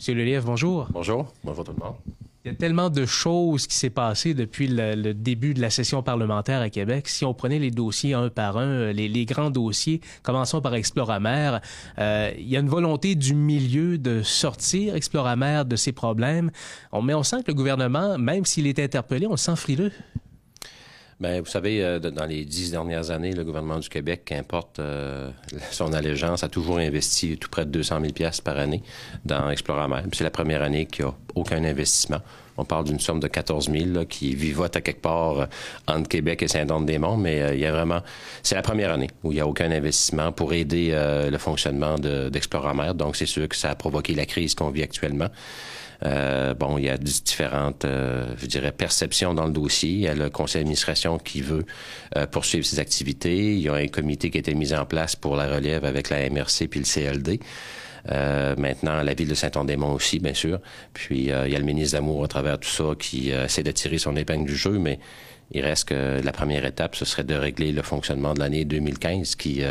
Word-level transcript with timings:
Monsieur 0.00 0.14
Lelièvre, 0.14 0.46
bonjour. 0.46 0.88
Bonjour. 0.94 1.26
Bonjour 1.44 1.62
tout 1.62 1.74
le 1.78 1.84
monde. 1.84 1.96
Il 2.42 2.50
y 2.50 2.54
a 2.54 2.56
tellement 2.56 2.88
de 2.88 3.04
choses 3.04 3.66
qui 3.66 3.76
s'est 3.76 3.90
passé 3.90 4.32
depuis 4.32 4.66
le, 4.66 5.12
début 5.12 5.52
de 5.52 5.60
la 5.60 5.68
session 5.68 6.02
parlementaire 6.02 6.62
à 6.62 6.70
Québec. 6.70 7.06
Si 7.06 7.26
on 7.26 7.34
prenait 7.34 7.58
les 7.58 7.70
dossiers 7.70 8.14
un 8.14 8.30
par 8.30 8.56
un, 8.56 8.66
euh, 8.66 8.92
les, 8.94 9.24
grands 9.26 9.50
dossiers, 9.50 10.00
commençons 10.22 10.62
par 10.62 10.74
Exploramer. 10.74 11.58
Euh, 11.98 12.32
il 12.38 12.48
y 12.48 12.56
a 12.56 12.60
une 12.60 12.70
volonté 12.70 13.14
du 13.14 13.34
milieu 13.34 13.98
de 13.98 14.22
sortir 14.22 14.94
Exploramer 14.94 15.64
de 15.66 15.76
ses 15.76 15.92
problèmes. 15.92 16.50
On, 16.92 17.02
mais 17.02 17.12
on 17.12 17.22
sent 17.22 17.42
que 17.42 17.48
le 17.48 17.54
gouvernement, 17.54 18.16
même 18.16 18.46
s'il 18.46 18.66
est 18.68 18.78
interpellé, 18.78 19.26
on 19.26 19.32
le 19.32 19.36
sent 19.36 19.56
frileux. 19.56 19.92
Bien, 21.20 21.38
vous 21.40 21.46
savez, 21.46 21.84
euh, 21.84 21.98
dans 21.98 22.24
les 22.24 22.46
dix 22.46 22.70
dernières 22.70 23.10
années, 23.10 23.32
le 23.32 23.44
gouvernement 23.44 23.78
du 23.78 23.90
Québec, 23.90 24.22
qu'importe 24.24 24.78
euh, 24.78 25.30
son 25.70 25.92
allégeance, 25.92 26.42
a 26.44 26.48
toujours 26.48 26.78
investi 26.78 27.36
tout 27.36 27.50
près 27.50 27.66
de 27.66 27.70
200 27.70 28.00
000 28.16 28.30
par 28.42 28.56
année 28.56 28.82
dans 29.26 29.50
Exploramer. 29.50 30.00
C'est 30.14 30.24
la 30.24 30.30
première 30.30 30.62
année 30.62 30.86
qu'il 30.86 31.04
n'y 31.04 31.10
a 31.10 31.14
aucun 31.34 31.62
investissement. 31.62 32.20
On 32.56 32.64
parle 32.64 32.84
d'une 32.84 33.00
somme 33.00 33.20
de 33.20 33.28
14 33.28 33.70
000 33.70 34.06
qui 34.06 34.34
vivote 34.34 34.76
à 34.76 34.80
quelque 34.80 35.02
part 35.02 35.40
euh, 35.40 35.46
entre 35.86 36.08
Québec 36.08 36.42
et 36.42 36.48
Saint-Anne-des-Monts, 36.48 37.18
mais 37.18 37.54
il 37.54 37.60
y 37.60 37.66
a 37.66 37.72
vraiment... 37.72 38.00
C'est 38.42 38.54
la 38.54 38.62
première 38.62 38.90
année 38.90 39.10
où 39.22 39.30
il 39.30 39.34
n'y 39.34 39.40
a 39.42 39.46
aucun 39.46 39.70
investissement 39.70 40.32
pour 40.32 40.54
aider 40.54 40.90
le 41.30 41.38
fonctionnement 41.38 41.96
d'Exploramer. 41.98 42.92
Donc, 42.94 43.16
c'est 43.16 43.26
sûr 43.26 43.46
que 43.46 43.56
ça 43.56 43.70
a 43.70 43.74
provoqué 43.74 44.14
la 44.14 44.24
crise 44.24 44.54
qu'on 44.54 44.70
vit 44.70 44.82
actuellement. 44.82 45.28
Euh, 46.04 46.54
bon, 46.54 46.78
il 46.78 46.84
y 46.84 46.88
a 46.88 46.96
différentes, 46.96 47.84
euh, 47.84 48.26
je 48.38 48.46
dirais, 48.46 48.72
perceptions 48.72 49.34
dans 49.34 49.46
le 49.46 49.52
dossier. 49.52 49.90
Il 49.90 50.00
y 50.00 50.08
a 50.08 50.14
le 50.14 50.30
conseil 50.30 50.60
d'administration 50.60 51.18
qui 51.18 51.42
veut 51.42 51.64
euh, 52.16 52.26
poursuivre 52.26 52.64
ses 52.64 52.78
activités. 52.78 53.54
Il 53.54 53.60
y 53.60 53.68
a 53.68 53.74
un 53.74 53.88
comité 53.88 54.30
qui 54.30 54.38
a 54.38 54.40
été 54.40 54.54
mis 54.54 54.72
en 54.72 54.86
place 54.86 55.16
pour 55.16 55.36
la 55.36 55.46
relève 55.48 55.84
avec 55.84 56.10
la 56.10 56.28
MRC 56.30 56.68
puis 56.68 56.80
le 56.80 56.86
CLD. 56.86 57.40
maintenant, 58.58 59.02
la 59.02 59.14
ville 59.14 59.28
de 59.28 59.34
Saint-Anne-des-Monts 59.34 59.94
aussi, 59.94 60.18
bien 60.20 60.34
sûr. 60.34 60.58
Puis, 60.94 61.24
il 61.24 61.26
y 61.26 61.32
a 61.32 61.58
le 61.58 61.64
ministre 61.64 61.98
d'Amour 61.98 62.24
à 62.24 62.28
travers 62.28 62.58
tout 62.58 62.68
ça 62.68 62.94
qui 62.98 63.30
essaie 63.30 63.62
de 63.62 63.72
tirer 63.72 63.98
son 63.98 64.16
épingle 64.16 64.46
du 64.46 64.56
jeu, 64.56 64.78
mais 64.78 64.98
il 65.52 65.62
reste 65.62 65.88
que 65.88 66.20
la 66.22 66.32
première 66.32 66.64
étape, 66.64 66.94
ce 66.96 67.04
serait 67.04 67.24
de 67.24 67.34
régler 67.34 67.72
le 67.72 67.82
fonctionnement 67.82 68.34
de 68.34 68.40
l'année 68.40 68.64
2015 68.64 69.34
qui 69.34 69.62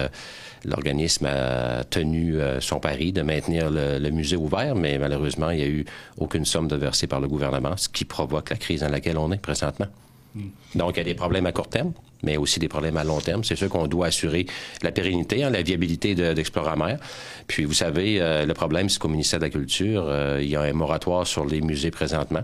l'organisme 0.65 1.25
a 1.25 1.83
tenu 1.83 2.39
euh, 2.39 2.59
son 2.59 2.79
pari 2.79 3.11
de 3.11 3.21
maintenir 3.21 3.69
le, 3.69 4.09
musée 4.09 4.35
ouvert, 4.35 4.75
mais 4.75 4.97
malheureusement, 4.97 5.49
il 5.51 5.57
n'y 5.57 5.63
a 5.63 5.67
eu 5.67 5.85
aucune 6.17 6.45
somme 6.45 6.67
de 6.67 6.75
versée 6.75 7.07
par 7.07 7.19
le 7.19 7.27
gouvernement, 7.27 7.77
ce 7.77 7.89
qui 7.89 8.05
provoque 8.05 8.49
la 8.49 8.57
crise 8.57 8.81
dans 8.81 8.89
laquelle 8.89 9.17
on 9.17 9.31
est 9.31 9.37
présentement. 9.41 9.87
Hmm. 10.35 10.47
Donc, 10.75 10.95
il 10.95 10.97
y 10.97 11.01
a 11.01 11.05
des 11.05 11.15
problèmes 11.15 11.45
à 11.45 11.51
court 11.51 11.69
terme, 11.69 11.93
mais 12.23 12.37
aussi 12.37 12.59
des 12.59 12.67
problèmes 12.67 12.97
à 12.97 13.03
long 13.03 13.19
terme. 13.19 13.43
C'est 13.43 13.55
sûr 13.55 13.69
qu'on 13.69 13.87
doit 13.87 14.07
assurer 14.07 14.45
la 14.81 14.91
pérennité, 14.91 15.43
hein, 15.43 15.49
la 15.49 15.61
viabilité 15.61 16.15
d'Exploramer. 16.15 16.95
Puis, 17.47 17.65
vous 17.65 17.73
savez, 17.73 18.19
euh, 18.19 18.45
le 18.45 18.53
problème, 18.53 18.89
c'est 18.89 18.99
qu'au 18.99 19.07
ministère 19.07 19.39
de 19.39 19.45
la 19.45 19.49
Culture, 19.49 20.05
euh, 20.07 20.39
il 20.41 20.49
y 20.49 20.55
a 20.55 20.61
un 20.61 20.73
moratoire 20.73 21.25
sur 21.25 21.45
les 21.45 21.61
musées 21.61 21.91
présentement. 21.91 22.43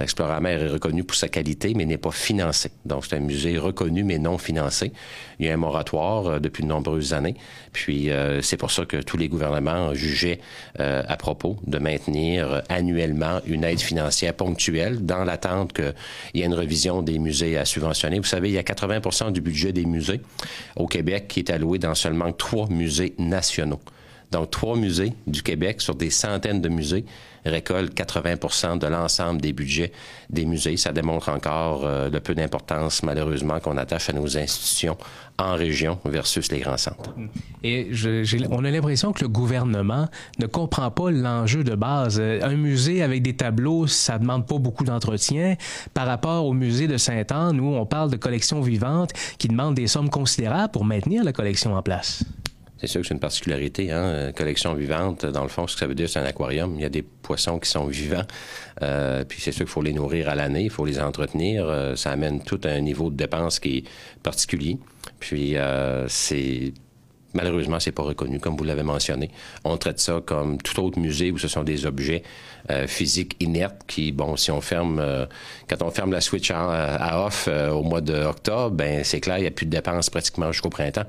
Exploramer 0.00 0.50
est 0.50 0.68
reconnu 0.68 1.04
pour 1.04 1.16
sa 1.16 1.28
qualité, 1.28 1.72
mais 1.74 1.84
n'est 1.84 1.98
pas 1.98 2.10
financé. 2.10 2.70
Donc, 2.84 3.06
c'est 3.06 3.16
un 3.16 3.20
musée 3.20 3.58
reconnu, 3.58 4.02
mais 4.02 4.18
non 4.18 4.38
financé. 4.38 4.92
Il 5.38 5.46
y 5.46 5.50
a 5.50 5.54
un 5.54 5.58
moratoire 5.58 6.26
euh, 6.26 6.38
depuis 6.40 6.62
de 6.64 6.68
nombreuses 6.68 7.12
années. 7.14 7.36
Puis, 7.72 8.10
euh, 8.10 8.42
c'est 8.42 8.56
pour 8.56 8.70
ça 8.70 8.84
que 8.84 8.96
tous 8.96 9.16
les 9.16 9.28
gouvernements 9.28 9.94
jugeaient 9.94 10.40
euh, 10.80 11.02
à 11.06 11.16
propos 11.16 11.56
de 11.66 11.78
maintenir 11.78 12.62
annuellement 12.68 13.40
une 13.46 13.62
aide 13.62 13.80
financière 13.80 14.34
ponctuelle 14.34 15.04
dans 15.04 15.24
l'attente 15.24 15.72
qu'il 15.72 15.94
y 16.34 16.42
ait 16.42 16.46
une 16.46 16.54
revision 16.54 17.02
des 17.02 17.18
musées 17.18 17.56
à 17.56 17.64
subventionner. 17.64 18.18
Vous 18.18 18.24
savez, 18.24 18.48
il 18.48 18.54
y 18.54 18.58
a 18.58 18.62
80% 18.62 19.32
du 19.32 19.40
budget 19.40 19.72
des 19.72 19.86
musées 19.86 20.20
au 20.76 20.86
Québec 20.86 21.28
qui 21.28 21.40
est 21.40 21.50
alloué 21.50 21.78
dans 21.78 21.94
seulement 21.94 22.32
trois 22.32 22.68
musées 22.68 23.14
nationaux. 23.18 23.80
Donc, 24.30 24.50
trois 24.50 24.76
musées 24.76 25.12
du 25.26 25.42
Québec 25.42 25.80
sur 25.80 25.94
des 25.94 26.10
centaines 26.10 26.60
de 26.60 26.68
musées 26.68 27.04
récoltent 27.44 27.94
80 27.94 28.78
de 28.78 28.86
l'ensemble 28.86 29.40
des 29.40 29.52
budgets 29.52 29.92
des 30.30 30.44
musées. 30.44 30.76
Ça 30.76 30.92
démontre 30.92 31.28
encore 31.28 31.84
euh, 31.84 32.08
le 32.08 32.20
peu 32.20 32.34
d'importance, 32.34 33.02
malheureusement, 33.02 33.60
qu'on 33.60 33.76
attache 33.76 34.10
à 34.10 34.12
nos 34.12 34.36
institutions 34.36 34.96
en 35.38 35.54
région 35.54 35.98
versus 36.04 36.50
les 36.50 36.60
grands 36.60 36.76
centres. 36.76 37.12
Et 37.62 37.90
on 38.50 38.64
a 38.64 38.70
l'impression 38.70 39.12
que 39.12 39.22
le 39.22 39.28
gouvernement 39.28 40.08
ne 40.38 40.46
comprend 40.46 40.90
pas 40.90 41.10
l'enjeu 41.10 41.64
de 41.64 41.74
base. 41.74 42.18
Euh, 42.20 42.40
un 42.42 42.56
musée 42.56 43.02
avec 43.02 43.22
des 43.22 43.34
tableaux, 43.34 43.86
ça 43.86 44.18
demande 44.18 44.46
pas 44.46 44.58
beaucoup 44.58 44.84
d'entretien. 44.84 45.56
Par 45.92 46.06
rapport 46.06 46.46
au 46.46 46.52
musée 46.52 46.86
de 46.86 46.96
Sainte-Anne, 46.96 47.60
où 47.60 47.74
on 47.74 47.86
parle 47.86 48.10
de 48.10 48.16
collections 48.16 48.60
vivantes 48.60 49.10
qui 49.38 49.48
demandent 49.48 49.74
des 49.74 49.86
sommes 49.86 50.10
considérables 50.10 50.72
pour 50.72 50.84
maintenir 50.84 51.24
la 51.24 51.32
collection 51.32 51.74
en 51.74 51.82
place. 51.82 52.24
C'est 52.86 52.92
sûr 52.92 53.00
que 53.00 53.06
c'est 53.08 53.14
une 53.14 53.20
particularité, 53.20 53.90
hein? 53.90 54.04
Euh, 54.04 54.32
collection 54.32 54.74
vivante, 54.74 55.24
dans 55.24 55.42
le 55.42 55.48
fond, 55.48 55.66
ce 55.66 55.74
que 55.74 55.80
ça 55.80 55.86
veut 55.86 55.94
dire, 55.94 56.08
c'est 56.08 56.18
un 56.18 56.24
aquarium. 56.24 56.74
Il 56.74 56.82
y 56.82 56.84
a 56.84 56.90
des 56.90 57.02
poissons 57.02 57.58
qui 57.58 57.70
sont 57.70 57.86
vivants. 57.86 58.26
Euh, 58.82 59.24
puis 59.24 59.40
c'est 59.40 59.52
sûr 59.52 59.64
qu'il 59.64 59.72
faut 59.72 59.80
les 59.80 59.94
nourrir 59.94 60.28
à 60.28 60.34
l'année, 60.34 60.64
il 60.64 60.70
faut 60.70 60.84
les 60.84 61.00
entretenir. 61.00 61.66
Euh, 61.66 61.96
ça 61.96 62.10
amène 62.10 62.42
tout 62.42 62.60
un 62.64 62.80
niveau 62.80 63.08
de 63.08 63.16
dépense 63.16 63.58
qui 63.58 63.78
est 63.78 63.84
particulier. 64.22 64.78
Puis 65.18 65.56
c'est 66.08 66.74
Malheureusement, 67.34 67.80
c'est 67.80 67.92
pas 67.92 68.02
reconnu, 68.02 68.40
comme 68.40 68.56
vous 68.56 68.64
l'avez 68.64 68.82
mentionné. 68.82 69.30
On 69.64 69.76
traite 69.76 69.98
ça 69.98 70.20
comme 70.24 70.58
tout 70.58 70.80
autre 70.80 70.98
musée 70.98 71.30
où 71.30 71.38
ce 71.38 71.48
sont 71.48 71.64
des 71.64 71.86
objets 71.86 72.22
physiques 72.86 73.36
inertes 73.40 73.82
qui, 73.86 74.10
bon, 74.10 74.36
si 74.36 74.50
on 74.50 74.62
ferme, 74.62 75.04
quand 75.68 75.82
on 75.82 75.90
ferme 75.90 76.12
la 76.12 76.22
switch 76.22 76.50
à, 76.50 77.26
off 77.26 77.48
au 77.48 77.82
mois 77.82 78.00
d'octobre, 78.00 78.70
ben 78.74 79.04
c'est 79.04 79.20
clair, 79.20 79.36
il 79.36 79.42
n'y 79.42 79.46
a 79.46 79.50
plus 79.50 79.66
de 79.66 79.70
dépenses 79.70 80.08
pratiquement 80.08 80.50
jusqu'au 80.50 80.70
printemps. 80.70 81.04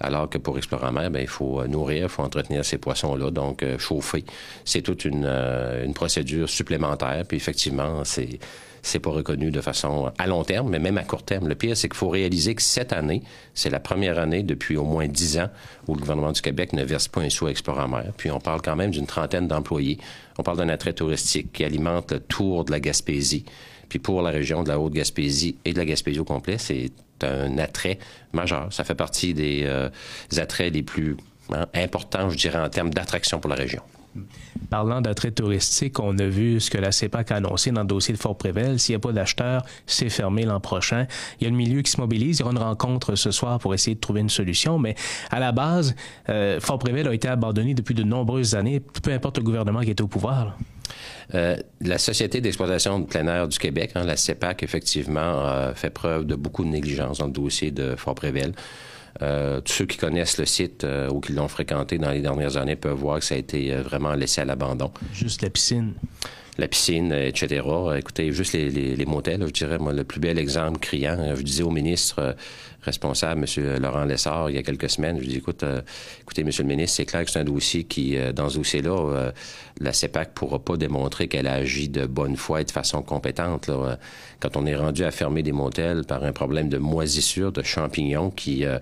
Alors 0.00 0.28
que 0.28 0.38
pour 0.38 0.56
Exploramer, 0.56 1.08
ben, 1.10 1.20
il 1.20 1.28
faut 1.28 1.60
euh, 1.60 1.66
nourrir, 1.66 2.04
il 2.04 2.08
faut 2.08 2.22
entretenir 2.22 2.64
ces 2.64 2.78
poissons-là, 2.78 3.30
donc 3.30 3.62
euh, 3.62 3.78
chauffer. 3.78 4.24
C'est 4.64 4.82
toute 4.82 5.04
une, 5.04 5.24
euh, 5.26 5.84
une, 5.84 5.94
procédure 5.94 6.48
supplémentaire. 6.48 7.22
Puis 7.26 7.36
effectivement, 7.36 8.04
c'est 8.04 8.38
c'est 8.86 9.00
pas 9.00 9.10
reconnu 9.10 9.50
de 9.50 9.60
façon 9.60 10.12
à 10.16 10.26
long 10.26 10.44
terme, 10.44 10.70
mais 10.70 10.78
même 10.78 10.96
à 10.96 11.02
court 11.02 11.24
terme. 11.24 11.48
Le 11.48 11.54
pire, 11.54 11.76
c'est 11.76 11.88
qu'il 11.88 11.96
faut 11.96 12.08
réaliser 12.08 12.54
que 12.54 12.62
cette 12.62 12.92
année, 12.92 13.22
c'est 13.52 13.70
la 13.70 13.80
première 13.80 14.18
année 14.18 14.42
depuis 14.42 14.76
au 14.76 14.84
moins 14.84 15.08
dix 15.08 15.38
ans 15.38 15.48
où 15.88 15.94
le 15.94 16.00
gouvernement 16.00 16.32
du 16.32 16.40
Québec 16.40 16.72
ne 16.72 16.84
verse 16.84 17.08
pas 17.08 17.22
un 17.22 17.28
sou 17.28 17.46
à 17.46 17.50
Exploramer. 17.50 18.12
Puis 18.16 18.30
on 18.30 18.38
parle 18.38 18.62
quand 18.62 18.76
même 18.76 18.92
d'une 18.92 19.06
trentaine 19.06 19.48
d'employés. 19.48 19.98
On 20.38 20.42
parle 20.42 20.58
d'un 20.58 20.68
attrait 20.68 20.92
touristique 20.92 21.52
qui 21.52 21.64
alimente 21.64 22.12
le 22.12 22.20
tour 22.20 22.64
de 22.64 22.70
la 22.70 22.78
Gaspésie. 22.78 23.44
Puis 23.88 23.98
pour 23.98 24.22
la 24.22 24.30
région 24.30 24.62
de 24.62 24.68
la 24.68 24.78
Haute-Gaspésie 24.78 25.56
et 25.64 25.72
de 25.72 25.78
la 25.78 25.84
Gaspésie 25.84 26.20
au 26.20 26.24
complet, 26.24 26.58
c'est 26.58 26.92
un 27.22 27.58
attrait 27.58 27.98
majeur. 28.32 28.72
Ça 28.72 28.84
fait 28.84 28.94
partie 28.94 29.34
des, 29.34 29.62
euh, 29.64 29.88
attraits 30.36 30.72
les 30.72 30.82
plus 30.82 31.16
hein, 31.52 31.66
importants, 31.74 32.30
je 32.30 32.36
dirais, 32.36 32.58
en 32.58 32.68
termes 32.68 32.90
d'attraction 32.90 33.40
pour 33.40 33.50
la 33.50 33.56
région. 33.56 33.82
Parlant 34.70 35.00
d'attrait 35.00 35.30
touristique, 35.30 36.00
on 36.00 36.18
a 36.18 36.26
vu 36.26 36.60
ce 36.60 36.70
que 36.70 36.78
la 36.78 36.92
CEPAC 36.92 37.30
a 37.30 37.36
annoncé 37.36 37.70
dans 37.70 37.82
le 37.82 37.86
dossier 37.86 38.14
de 38.14 38.18
Fort-Prével. 38.18 38.78
S'il 38.78 38.94
n'y 38.94 38.96
a 38.96 39.00
pas 39.00 39.12
d'acheteurs, 39.12 39.62
c'est 39.86 40.08
fermé 40.08 40.44
l'an 40.44 40.60
prochain. 40.60 41.06
Il 41.40 41.44
y 41.44 41.46
a 41.46 41.50
le 41.50 41.56
milieu 41.56 41.82
qui 41.82 41.90
se 41.90 42.00
mobilise. 42.00 42.38
Il 42.38 42.40
y 42.40 42.42
aura 42.44 42.52
une 42.52 42.58
rencontre 42.58 43.14
ce 43.14 43.30
soir 43.30 43.58
pour 43.58 43.74
essayer 43.74 43.94
de 43.94 44.00
trouver 44.00 44.20
une 44.20 44.30
solution. 44.30 44.78
Mais 44.78 44.94
à 45.30 45.40
la 45.40 45.52
base, 45.52 45.94
euh, 46.28 46.60
Fort-Prével 46.60 47.06
a 47.08 47.14
été 47.14 47.28
abandonné 47.28 47.74
depuis 47.74 47.94
de 47.94 48.02
nombreuses 48.02 48.54
années, 48.54 48.80
peu 48.80 49.12
importe 49.12 49.38
le 49.38 49.44
gouvernement 49.44 49.80
qui 49.80 49.90
est 49.90 50.00
au 50.00 50.08
pouvoir. 50.08 50.56
Euh, 51.34 51.56
la 51.80 51.98
Société 51.98 52.40
d'exploitation 52.40 53.00
de 53.00 53.06
plein 53.06 53.26
air 53.26 53.48
du 53.48 53.58
Québec, 53.58 53.92
hein, 53.94 54.04
la 54.04 54.16
CEPAC, 54.16 54.62
effectivement, 54.62 55.44
a 55.44 55.72
fait 55.74 55.90
preuve 55.90 56.24
de 56.24 56.36
beaucoup 56.36 56.64
de 56.64 56.68
négligence 56.68 57.18
dans 57.18 57.26
le 57.26 57.32
dossier 57.32 57.70
de 57.70 57.96
Fort-Prével. 57.96 58.52
Euh, 59.22 59.60
tous 59.60 59.72
ceux 59.72 59.86
qui 59.86 59.96
connaissent 59.96 60.38
le 60.38 60.46
site 60.46 60.84
euh, 60.84 61.08
ou 61.08 61.20
qui 61.20 61.32
l'ont 61.32 61.48
fréquenté 61.48 61.98
dans 61.98 62.10
les 62.10 62.20
dernières 62.20 62.56
années 62.56 62.76
peuvent 62.76 62.98
voir 62.98 63.18
que 63.18 63.24
ça 63.24 63.34
a 63.34 63.38
été 63.38 63.74
vraiment 63.76 64.14
laissé 64.14 64.40
à 64.40 64.44
l'abandon. 64.44 64.90
Juste 65.12 65.42
la 65.42 65.50
piscine 65.50 65.94
la 66.58 66.68
piscine, 66.68 67.12
etc. 67.12 67.62
Écoutez, 67.98 68.32
juste 68.32 68.54
les, 68.54 68.70
les, 68.70 69.04
motels, 69.04 69.46
je 69.46 69.52
dirais, 69.52 69.76
moi, 69.76 69.92
le 69.92 70.04
plus 70.04 70.20
bel 70.20 70.38
exemple 70.38 70.78
criant, 70.78 71.34
je 71.36 71.42
disais 71.42 71.62
au 71.62 71.70
ministre 71.70 72.34
responsable, 72.86 73.44
M. 73.44 73.78
Laurent 73.82 74.04
Lessard, 74.04 74.50
il 74.50 74.56
y 74.56 74.58
a 74.58 74.62
quelques 74.62 74.88
semaines, 74.88 75.16
je 75.16 75.22
lui 75.22 75.28
dis, 75.28 75.36
écoute, 75.36 75.64
écoutez, 76.22 76.42
M. 76.42 76.50
le 76.58 76.64
ministre, 76.64 76.96
c'est 76.96 77.04
clair 77.04 77.24
que 77.24 77.30
c'est 77.30 77.40
un 77.40 77.44
dossier 77.44 77.84
qui, 77.84 78.16
dans 78.34 78.48
ce 78.48 78.58
dossier-là, 78.58 79.32
la 79.80 79.92
CEPAC 79.92 80.32
pourra 80.32 80.58
pas 80.58 80.76
démontrer 80.76 81.28
qu'elle 81.28 81.46
a 81.46 81.54
agi 81.54 81.88
de 81.88 82.06
bonne 82.06 82.36
foi 82.36 82.62
et 82.62 82.64
de 82.64 82.70
façon 82.70 83.02
compétente. 83.02 83.68
Là. 83.68 83.98
Quand 84.40 84.56
on 84.56 84.66
est 84.66 84.76
rendu 84.76 85.04
à 85.04 85.10
fermer 85.10 85.42
des 85.42 85.52
motels 85.52 86.04
par 86.04 86.24
un 86.24 86.32
problème 86.32 86.68
de 86.68 86.78
moisissure, 86.78 87.52
de 87.52 87.62
champignons 87.62 88.30
qui 88.30 88.64
euh, 88.64 88.78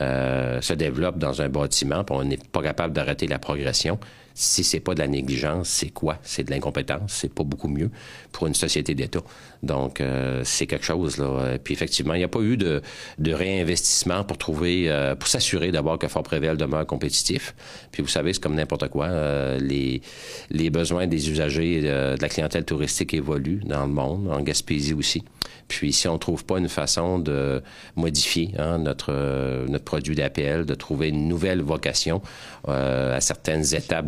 euh, 0.00 0.60
se 0.60 0.72
développent 0.72 1.18
dans 1.18 1.42
un 1.42 1.48
bâtiment, 1.48 2.04
on 2.10 2.24
n'est 2.24 2.38
pas 2.38 2.62
capable 2.62 2.92
d'arrêter 2.92 3.26
la 3.26 3.38
progression, 3.38 3.98
si 4.38 4.64
c'est 4.64 4.80
pas 4.80 4.94
de 4.94 4.98
la 4.98 5.08
négligence, 5.08 5.68
c'est 5.70 5.88
quoi? 5.88 6.18
C'est 6.22 6.44
de 6.44 6.50
l'incompétence. 6.50 7.10
C'est 7.10 7.32
pas 7.32 7.42
beaucoup 7.42 7.68
mieux 7.68 7.90
pour 8.32 8.46
une 8.46 8.54
société 8.54 8.94
d'État. 8.94 9.22
Donc, 9.62 10.02
euh, 10.02 10.42
c'est 10.44 10.66
quelque 10.66 10.84
chose, 10.84 11.16
là. 11.16 11.56
Puis 11.64 11.72
effectivement, 11.72 12.12
il 12.12 12.18
n'y 12.18 12.24
a 12.24 12.28
pas 12.28 12.40
eu 12.40 12.58
de, 12.58 12.82
de 13.18 13.32
réinvestissement 13.32 14.24
pour 14.24 14.36
trouver, 14.36 14.90
euh, 14.90 15.14
pour 15.14 15.26
s'assurer 15.26 15.72
d'abord 15.72 15.98
que 15.98 16.06
Fort 16.06 16.22
Prével 16.22 16.58
demeure 16.58 16.84
compétitif. 16.86 17.54
Puis 17.92 18.02
vous 18.02 18.10
savez, 18.10 18.34
c'est 18.34 18.42
comme 18.42 18.56
n'importe 18.56 18.88
quoi. 18.88 19.06
Euh, 19.06 19.58
les, 19.58 20.02
les 20.50 20.68
besoins 20.68 21.06
des 21.06 21.30
usagers 21.30 21.80
de 21.80 22.20
la 22.20 22.28
clientèle 22.28 22.66
touristique 22.66 23.14
évoluent 23.14 23.62
dans 23.64 23.86
le 23.86 23.92
monde, 23.92 24.30
en 24.30 24.42
Gaspésie 24.42 24.92
aussi. 24.92 25.24
Puis 25.68 25.92
si 25.92 26.08
on 26.08 26.18
trouve 26.18 26.44
pas 26.44 26.58
une 26.58 26.68
façon 26.68 27.18
de 27.18 27.62
modifier 27.96 28.52
hein, 28.58 28.78
notre, 28.78 29.66
notre 29.68 29.84
produit 29.84 30.14
d'APL, 30.14 30.64
de 30.64 30.74
trouver 30.74 31.08
une 31.08 31.28
nouvelle 31.28 31.60
vocation 31.60 32.22
à 32.68 33.20
certaines 33.20 33.74
étapes 33.74 34.06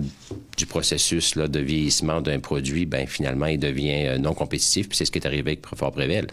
du 0.56 0.66
processus 0.66 1.36
de 1.36 1.60
vieillissement 1.60 2.20
d'un 2.20 2.40
produit, 2.40 2.86
ben 2.86 3.06
finalement, 3.06 3.46
il 3.46 3.58
devient 3.58 4.18
non 4.20 4.34
compétitif. 4.34 4.88
Puis 4.88 4.98
c'est 4.98 5.04
ce 5.04 5.10
qui 5.10 5.18
est 5.18 5.26
arrivé 5.26 5.52
avec 5.52 5.66
Fort 5.74 5.92
Prével. 5.92 6.28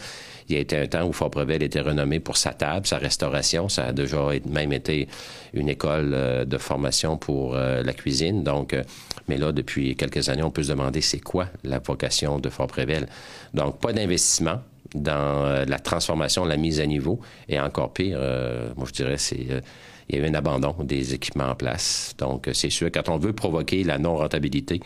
Il 0.48 0.56
y 0.56 0.58
a 0.58 0.62
été 0.62 0.78
un 0.78 0.86
temps 0.86 1.08
où 1.08 1.14
Fort 1.14 1.32
Brevel 1.32 1.64
était 1.64 1.82
renommé 1.82 2.20
pour 2.20 2.38
sa 2.38 2.54
table, 2.54 2.86
sa 2.86 2.98
restauration. 2.98 3.68
Ça 3.68 3.86
a 3.86 3.94
déjà 3.94 4.28
même 4.48 4.74
été 4.74 5.08
une 5.54 5.70
école 5.70 6.12
euh, 6.14 6.46
de 6.46 6.58
formation 6.58 7.18
pour 7.18 7.56
euh, 7.56 7.82
la 7.82 7.94
cuisine. 7.94 8.44
Donc, 8.44 8.74
euh, 8.74 8.84
mais 9.28 9.38
là, 9.38 9.52
depuis 9.52 9.96
quelques 9.96 10.30
années, 10.30 10.44
on 10.44 10.52
peut 10.52 10.64
se 10.64 10.70
demander 10.70 11.02
c'est 11.02 11.20
quoi 11.20 11.48
la 11.64 11.80
vocation 11.80 12.40
de 12.40 12.50
Fort 12.50 12.68
Prével. 12.68 13.08
Donc, 13.54 13.80
pas 13.80 13.92
d'investissement 13.92 14.62
dans 14.96 15.66
la 15.68 15.80
transformation, 15.80 16.46
la 16.46 16.58
mise 16.58 16.80
à 16.80 16.86
niveau. 16.86 17.20
Et 17.50 17.60
encore 17.60 17.94
pire, 17.94 18.20
moi, 18.76 18.88
je 18.88 18.94
dirais, 18.94 19.18
c'est 19.18 19.62
il 20.10 20.16
y 20.16 20.22
a 20.22 20.26
eu 20.26 20.30
un 20.30 20.34
abandon 20.36 20.76
des 20.84 21.14
équipements 21.14 21.50
en 21.50 21.56
place. 21.56 22.14
Donc, 22.18 22.50
c'est 22.54 22.70
sûr, 22.70 22.92
quand 22.92 23.10
on 23.10 23.18
veut 23.18 23.34
provoquer 23.34 23.84
la 23.84 23.98
non-rentabilité 23.98 24.80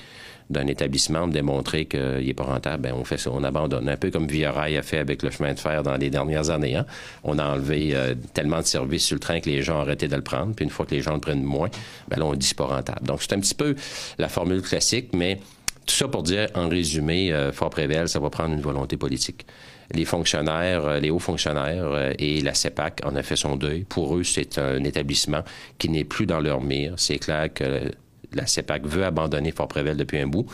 d'un 0.50 0.66
établissement 0.66 1.28
démontrer 1.28 1.86
qu'il 1.86 2.26
n'est 2.26 2.34
pas 2.34 2.46
rentable, 2.46 2.84
ben 2.84 2.94
on 2.98 3.04
fait 3.04 3.18
ça, 3.18 3.30
on 3.32 3.44
abandonne. 3.44 3.88
Un 3.88 3.98
peu 3.98 4.10
comme 4.10 4.28
Via 4.28 4.52
Rail 4.52 4.78
a 4.78 4.82
fait 4.82 4.98
avec 4.98 5.22
le 5.22 5.30
chemin 5.30 5.54
de 5.54 5.60
fer 5.60 5.84
dans 5.84 5.96
les 5.96 6.10
dernières 6.10 6.50
années. 6.50 6.76
Hein. 6.76 6.86
On 7.24 7.38
a 7.38 7.46
enlevé 7.46 7.92
euh, 7.94 8.16
tellement 8.34 8.60
de 8.60 8.66
services 8.66 9.06
sur 9.06 9.16
le 9.16 9.20
train 9.20 9.42
que 9.42 9.50
les 9.50 9.62
gens 9.62 9.78
ont 9.78 9.82
arrêté 9.82 10.08
de 10.08 10.16
le 10.16 10.24
prendre. 10.24 10.56
Puis 10.56 10.66
une 10.66 10.72
fois 10.72 10.88
que 10.88 10.96
les 10.96 11.02
gens 11.02 11.14
le 11.14 11.20
prennent 11.20 11.44
moins, 11.44 11.70
ben 12.08 12.18
là, 12.18 12.26
on 12.26 12.34
dit 12.34 12.54
pas 12.56 12.66
rentable. 12.66 13.06
Donc, 13.06 13.22
c'est 13.22 13.34
un 13.34 13.40
petit 13.40 13.54
peu 13.54 13.76
la 14.18 14.28
formule 14.28 14.64
classique, 14.64 15.10
mais 15.14 15.40
tout 15.86 15.96
ça 15.96 16.08
pour 16.08 16.24
dire, 16.24 16.48
en 16.56 16.68
résumé, 16.68 17.32
euh, 17.32 17.52
Fort 17.52 17.70
Prével, 17.70 18.08
ça 18.08 18.20
va 18.20 18.32
prendre 18.32 18.56
une 18.56 18.62
volonté 18.62 18.98
politique 18.98 19.46
les 19.94 20.06
fonctionnaires, 20.06 20.86
euh, 20.86 21.00
les 21.00 21.10
hauts 21.10 21.20
fonctionnaires 21.20 22.14
et 22.18 22.42
la 22.42 22.54
CEPAC 22.54 23.02
en 23.04 23.16
a 23.16 23.24
fait 23.24 23.36
son 23.36 23.56
deuil. 23.56 23.86
Pour 23.86 24.16
eux, 24.16 24.24
c'est 24.24 24.58
un 24.58 24.84
établissement 24.84 25.44
qui 25.78 25.90
n'est 25.90 26.04
plus 26.04 26.26
dans 26.26 26.40
leur 26.40 26.62
mire. 26.62 26.94
C'est 26.98 27.18
clair 27.18 27.54
que 27.54 27.92
la 28.34 28.46
CEPAC 28.46 28.86
veut 28.86 29.06
abandonner 29.06 29.52
Fort-Prével 29.52 29.98
depuis 29.98 30.20
un 30.20 30.28
bout. 30.28 30.46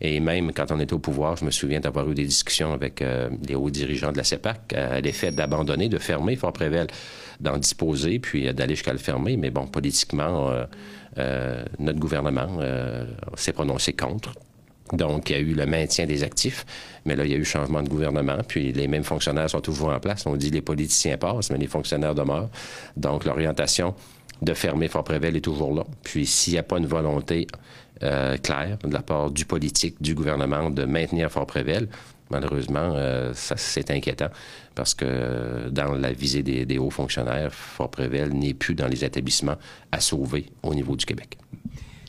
Et 0.00 0.20
même 0.20 0.52
quand 0.52 0.70
on 0.72 0.80
était 0.80 0.92
au 0.92 0.98
pouvoir, 0.98 1.36
je 1.36 1.44
me 1.44 1.50
souviens 1.50 1.80
d'avoir 1.80 2.10
eu 2.10 2.14
des 2.14 2.24
discussions 2.24 2.72
avec 2.72 3.02
euh, 3.02 3.30
les 3.46 3.54
hauts 3.54 3.70
dirigeants 3.70 4.12
de 4.12 4.16
la 4.16 4.24
CEPAC 4.24 4.72
à 4.72 5.00
l'effet 5.00 5.30
d'abandonner, 5.30 5.88
de 5.88 5.98
fermer 5.98 6.36
Fort-Prével, 6.36 6.86
d'en 7.40 7.58
disposer, 7.58 8.18
puis 8.18 8.48
euh, 8.48 8.52
d'aller 8.52 8.74
jusqu'à 8.74 8.92
le 8.92 8.98
fermer. 8.98 9.36
Mais 9.36 9.50
bon, 9.50 9.66
politiquement, 9.66 10.50
euh, 11.16 11.64
notre 11.78 11.98
gouvernement 11.98 12.60
s'est 13.34 13.52
prononcé 13.52 13.92
contre. 13.92 14.32
Donc, 14.92 15.30
il 15.30 15.32
y 15.32 15.36
a 15.36 15.38
eu 15.38 15.54
le 15.54 15.66
maintien 15.66 16.06
des 16.06 16.24
actifs, 16.24 16.66
mais 17.04 17.16
là, 17.16 17.24
il 17.24 17.30
y 17.30 17.34
a 17.34 17.36
eu 17.36 17.44
changement 17.44 17.82
de 17.82 17.88
gouvernement, 17.88 18.38
puis 18.46 18.72
les 18.72 18.88
mêmes 18.88 19.04
fonctionnaires 19.04 19.48
sont 19.48 19.60
toujours 19.60 19.90
en 19.90 20.00
place. 20.00 20.26
On 20.26 20.36
dit 20.36 20.50
les 20.50 20.62
politiciens 20.62 21.16
passent, 21.16 21.50
mais 21.50 21.58
les 21.58 21.66
fonctionnaires 21.66 22.14
demeurent. 22.14 22.50
Donc, 22.96 23.24
l'orientation 23.24 23.94
de 24.42 24.54
fermer 24.54 24.88
Fort-Prével 24.88 25.36
est 25.36 25.40
toujours 25.40 25.74
là. 25.74 25.84
Puis 26.02 26.26
s'il 26.26 26.54
n'y 26.54 26.58
a 26.58 26.62
pas 26.62 26.78
une 26.78 26.86
volonté 26.86 27.46
euh, 28.02 28.36
claire 28.38 28.78
de 28.82 28.92
la 28.92 29.02
part 29.02 29.30
du 29.30 29.44
politique, 29.44 30.00
du 30.00 30.14
gouvernement 30.14 30.70
de 30.70 30.84
maintenir 30.84 31.30
Fort-Prével, 31.30 31.88
malheureusement, 32.30 32.94
euh, 32.94 33.32
c'est 33.34 33.90
inquiétant 33.90 34.30
parce 34.74 34.94
que 34.94 35.68
dans 35.68 35.92
la 35.92 36.12
visée 36.12 36.42
des, 36.42 36.64
des 36.64 36.78
hauts 36.78 36.90
fonctionnaires, 36.90 37.52
Fort-Prével 37.52 38.32
n'est 38.32 38.54
plus 38.54 38.74
dans 38.74 38.88
les 38.88 39.04
établissements 39.04 39.56
à 39.92 40.00
sauver 40.00 40.46
au 40.62 40.74
niveau 40.74 40.96
du 40.96 41.04
Québec. 41.04 41.36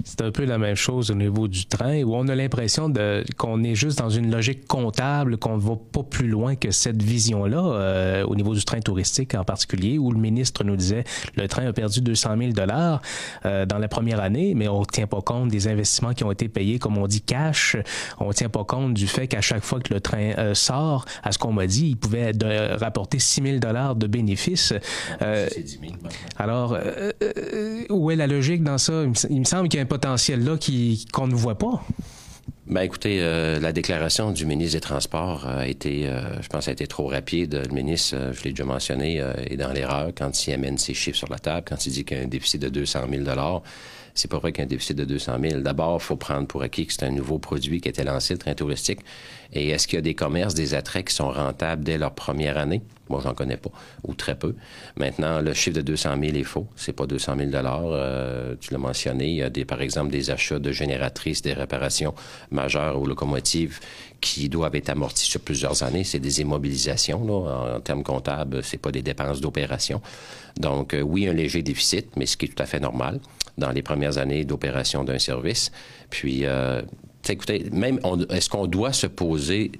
C'est 0.06 0.22
un 0.22 0.32
peu 0.32 0.46
la 0.46 0.58
même 0.58 0.76
chose 0.76 1.12
au 1.12 1.16
niveau 1.16 1.48
du 1.48 1.66
train, 1.66 2.04
où 2.04 2.16
on 2.16 2.28
a 2.28 2.36
l'impression 2.36 2.90
de, 2.90 3.24
qu'on 3.38 3.64
est 3.64 3.76
juste 3.76 4.00
dans 4.00 4.10
une 4.10 4.32
logique 4.32 4.68
comptable, 4.68 5.38
qu'on 5.38 5.58
ne 5.58 5.62
va 5.62 5.76
pas 5.76 6.04
plus 6.04 6.28
loin 6.28 6.56
que 6.56 6.72
cette 6.72 7.02
vision-là, 7.02 7.64
euh, 7.64 8.24
au 8.26 8.36
niveau 8.36 8.54
du 8.54 8.64
train 8.64 8.80
touristique 8.80 9.36
en 9.36 9.44
particulier, 9.44 9.98
où 9.98 10.12
le 10.12 10.20
ministre 10.20 10.64
nous 10.64 10.76
disait 10.76 11.04
le 11.36 11.48
train 11.48 11.66
a 11.66 11.74
perdu 11.74 12.02
200 12.02 12.36
000 12.38 12.52
dollars 12.52 13.02
euh, 13.46 13.66
dans 13.66 13.78
la 13.78 13.88
première 13.88 14.20
année, 14.20 14.54
mais 14.56 14.68
on 14.68 14.82
ne 14.82 14.86
tient 14.86 15.08
pas 15.08 15.22
compte 15.22 15.50
des 15.50 15.68
investissements 15.68 16.14
qui 16.14 16.24
ont 16.24 16.32
été 16.32 16.50
payés, 16.50 16.80
comme 16.80 16.98
on 16.98 17.08
dit, 17.08 17.22
cash. 17.22 17.76
On 18.20 18.30
ne 18.30 18.34
tient 18.34 18.50
pas 18.50 18.64
compte 18.64 18.94
du 18.94 19.08
fait 19.08 19.28
qu'à 19.28 19.42
chaque 19.42 19.64
fois 19.64 19.80
que 19.80 19.94
le 19.94 20.02
train 20.02 20.34
euh, 20.38 20.54
sort, 20.54 21.06
à 21.24 21.32
ce 21.32 21.38
qu'on 21.38 21.54
m'a 21.54 21.68
dit, 21.68 21.90
il 21.90 21.98
pouvait 21.98 22.32
rapporter 22.80 23.20
6 23.20 23.44
000 23.44 23.58
dollars 23.60 23.96
de 23.96 24.08
bénéfices. 24.08 24.74
alors, 26.38 26.78
où 27.90 28.12
est 28.12 28.16
la 28.16 28.28
logique 28.28 28.64
dans 28.64 28.78
ça? 28.78 29.04
Il 29.30 29.40
me, 29.40 29.46
semble 29.46 29.70
qu'il 29.70 29.78
y 29.78 29.82
a 29.82 29.84
un 29.84 29.88
potentiel-là 29.92 30.56
qu'on 31.12 31.28
ne 31.28 31.36
voit 31.36 31.58
pas? 31.58 31.84
Ben 32.66 32.84
écoutez, 32.84 33.18
euh, 33.20 33.60
la 33.60 33.74
déclaration 33.74 34.32
du 34.32 34.46
ministre 34.46 34.78
des 34.78 34.80
Transports 34.80 35.46
a 35.46 35.68
été, 35.68 36.08
euh, 36.08 36.42
je 36.42 36.48
pense, 36.48 36.70
a 36.70 36.72
été 36.72 36.88
trop 36.88 37.08
rapide. 37.08 37.62
Le 37.68 37.76
ministre, 37.76 38.16
euh, 38.16 38.32
je 38.32 38.42
l'ai 38.46 38.52
déjà 38.52 38.64
mentionné, 38.64 39.18
est 39.18 39.58
dans 39.58 39.74
l'erreur 39.74 40.12
quand 40.18 40.48
il 40.48 40.54
amène 40.54 40.78
ses 40.78 40.94
chiffres 40.94 41.18
sur 41.18 41.28
la 41.30 41.40
table, 41.40 41.66
quand 41.68 41.86
il 41.86 41.92
dit 41.92 42.06
qu'il 42.06 42.18
y 42.18 42.22
a 42.22 42.24
un 42.24 42.28
déficit 42.28 42.62
de 42.62 42.70
200 42.70 43.02
000 43.12 43.26
c'est 44.14 44.30
pas 44.30 44.40
vrai 44.40 44.52
qu'il 44.52 44.60
y 44.60 44.64
a 44.64 44.66
un 44.66 44.68
déficit 44.68 44.98
de 44.98 45.06
200 45.06 45.38
000. 45.42 45.62
D'abord, 45.62 46.00
il 46.02 46.04
faut 46.04 46.18
prendre 46.18 46.48
pour 46.48 46.62
acquis 46.64 46.86
que 46.86 46.94
c'est 46.94 47.04
un 47.04 47.12
nouveau 47.12 47.40
produit 47.40 47.80
qui 47.80 47.88
a 47.88 47.92
été 47.92 48.04
lancé, 48.04 48.34
le 48.34 48.40
train 48.40 48.54
touristique. 48.54 49.00
Et 49.54 49.70
est-ce 49.70 49.88
qu'il 49.88 49.98
y 49.98 50.00
a 50.00 50.02
des 50.02 50.16
commerces, 50.16 50.54
des 50.54 50.74
attraits 50.74 51.08
qui 51.08 51.16
sont 51.16 51.30
rentables 51.30 51.84
dès 51.84 51.98
leur 51.98 52.14
première 52.14 52.58
année? 52.58 52.82
Moi, 53.10 53.20
j'en 53.22 53.34
connais 53.34 53.58
pas, 53.58 53.72
ou 54.08 54.14
très 54.14 54.36
peu. 54.36 54.56
Maintenant, 54.96 55.42
le 55.42 55.54
chiffre 55.54 55.76
de 55.76 55.82
200 55.82 56.16
000 56.24 56.38
est 56.38 56.44
faux. 56.44 56.68
C'est 56.78 56.94
pas 56.94 57.06
200 57.06 57.36
000 57.38 57.50
euh, 57.54 58.56
Tu 58.62 58.72
l'as 58.72 58.80
mentionné. 58.80 59.28
Il 59.28 59.36
y 59.36 59.44
a 59.44 59.50
des, 59.50 59.66
par 59.66 59.82
exemple, 59.82 60.12
des 60.12 60.32
achats 60.32 60.60
de 60.60 60.72
génératrices, 60.72 61.42
des 61.42 61.52
réparations 61.52 62.14
majeures 62.52 62.98
aux 63.02 63.06
locomotives 63.06 63.80
qui 64.22 64.48
doivent 64.48 64.76
être 64.76 64.90
amortis 64.90 65.26
sur 65.26 65.42
plusieurs 65.42 65.84
années. 65.84 66.06
C'est 66.06 66.20
des 66.20 66.40
immobilisations, 66.40 67.26
là. 67.26 67.76
En, 67.76 67.80
termes 67.82 68.04
comptables, 68.04 68.64
c'est 68.64 68.78
pas 68.78 68.92
des 68.92 69.02
dépenses 69.02 69.42
d'opération. 69.42 70.02
Donc, 70.58 70.94
euh, 70.94 71.02
oui, 71.02 71.28
un 71.28 71.34
léger 71.34 71.64
déficit, 71.64 72.16
mais 72.16 72.26
ce 72.26 72.38
qui 72.38 72.46
est 72.46 72.56
tout 72.56 72.64
à 72.64 72.66
fait 72.66 72.80
normal 72.80 73.20
dans 73.58 73.72
les 73.72 73.82
premières 73.82 74.18
années 74.18 74.46
d'opération 74.46 75.04
d'un 75.04 75.20
service. 75.20 75.72
Puis, 76.10 76.46
euh, 76.46 76.82
écoutez, 77.32 77.70
même, 77.72 78.00
est-ce 78.30 78.50
qu'on 78.50 78.68
doit 78.68 78.94
se 78.94 79.08
poser 79.08 79.72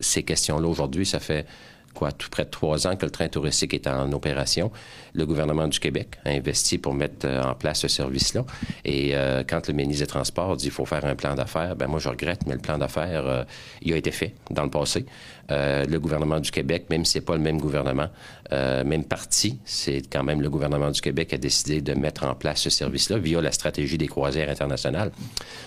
ces 0.00 0.22
questions-là 0.22 0.66
aujourd'hui? 0.66 1.06
Ça 1.06 1.20
fait 1.20 1.46
quoi, 1.94 2.12
tout 2.12 2.28
près 2.30 2.44
de 2.44 2.50
trois 2.50 2.86
ans 2.86 2.96
que 2.96 3.04
le 3.04 3.10
train 3.10 3.28
touristique 3.28 3.74
est 3.74 3.86
en 3.86 4.10
opération. 4.12 4.70
Le 5.14 5.26
gouvernement 5.26 5.68
du 5.68 5.78
Québec 5.78 6.18
a 6.24 6.30
investi 6.30 6.78
pour 6.78 6.94
mettre 6.94 7.26
euh, 7.26 7.42
en 7.42 7.54
place 7.54 7.80
ce 7.80 7.88
service-là. 7.88 8.44
Et 8.84 9.14
euh, 9.14 9.42
quand 9.46 9.68
le 9.68 9.74
ministre 9.74 10.02
des 10.02 10.06
Transports 10.06 10.56
dit 10.56 10.64
qu'il 10.64 10.72
faut 10.72 10.86
faire 10.86 11.04
un 11.04 11.14
plan 11.14 11.34
d'affaires, 11.34 11.76
ben 11.76 11.86
moi 11.86 11.98
je 11.98 12.08
regrette, 12.08 12.46
mais 12.46 12.54
le 12.54 12.60
plan 12.60 12.78
d'affaires, 12.78 13.26
euh, 13.26 13.44
il 13.82 13.92
a 13.92 13.96
été 13.96 14.10
fait 14.10 14.34
dans 14.50 14.64
le 14.64 14.70
passé. 14.70 15.04
le 15.50 15.98
gouvernement 15.98 16.40
du 16.40 16.50
Québec, 16.50 16.86
même 16.88 17.04
si 17.04 17.12
c'est 17.12 17.20
pas 17.20 17.36
le 17.36 17.42
même 17.42 17.60
gouvernement, 17.60 18.08
même 18.50 19.04
parti, 19.04 19.58
c'est 19.64 20.02
quand 20.10 20.24
même 20.24 20.40
le 20.40 20.48
gouvernement 20.48 20.90
du 20.90 21.00
Québec 21.00 21.34
a 21.34 21.38
décidé 21.38 21.80
de 21.82 21.94
mettre 21.94 22.24
en 22.24 22.34
place 22.34 22.62
ce 22.62 22.70
service-là 22.70 23.18
via 23.18 23.40
la 23.40 23.52
stratégie 23.52 23.98
des 23.98 24.08
croisières 24.08 24.48
internationales. 24.48 25.10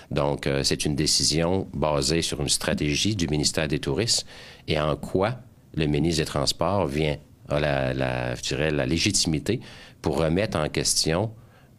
Donc, 0.10 0.50
c'est 0.64 0.86
une 0.86 0.96
décision 0.96 1.68
basée 1.74 2.22
sur 2.22 2.42
une 2.42 2.50
stratégie 2.50 3.16
du 3.16 3.28
ministère 3.28 3.68
des 3.68 3.80
Touristes 3.80 4.26
et 4.68 4.80
en 4.80 4.96
quoi 4.96 5.38
le 5.76 5.86
ministre 5.88 6.22
des 6.22 6.26
Transports 6.26 6.88
vient, 6.88 7.18
a 7.50 7.60
la, 7.60 7.94
la 7.94 8.86
légitimité 8.86 9.60
pour 10.02 10.18
remettre 10.18 10.58
en 10.58 10.70
question 10.70 11.32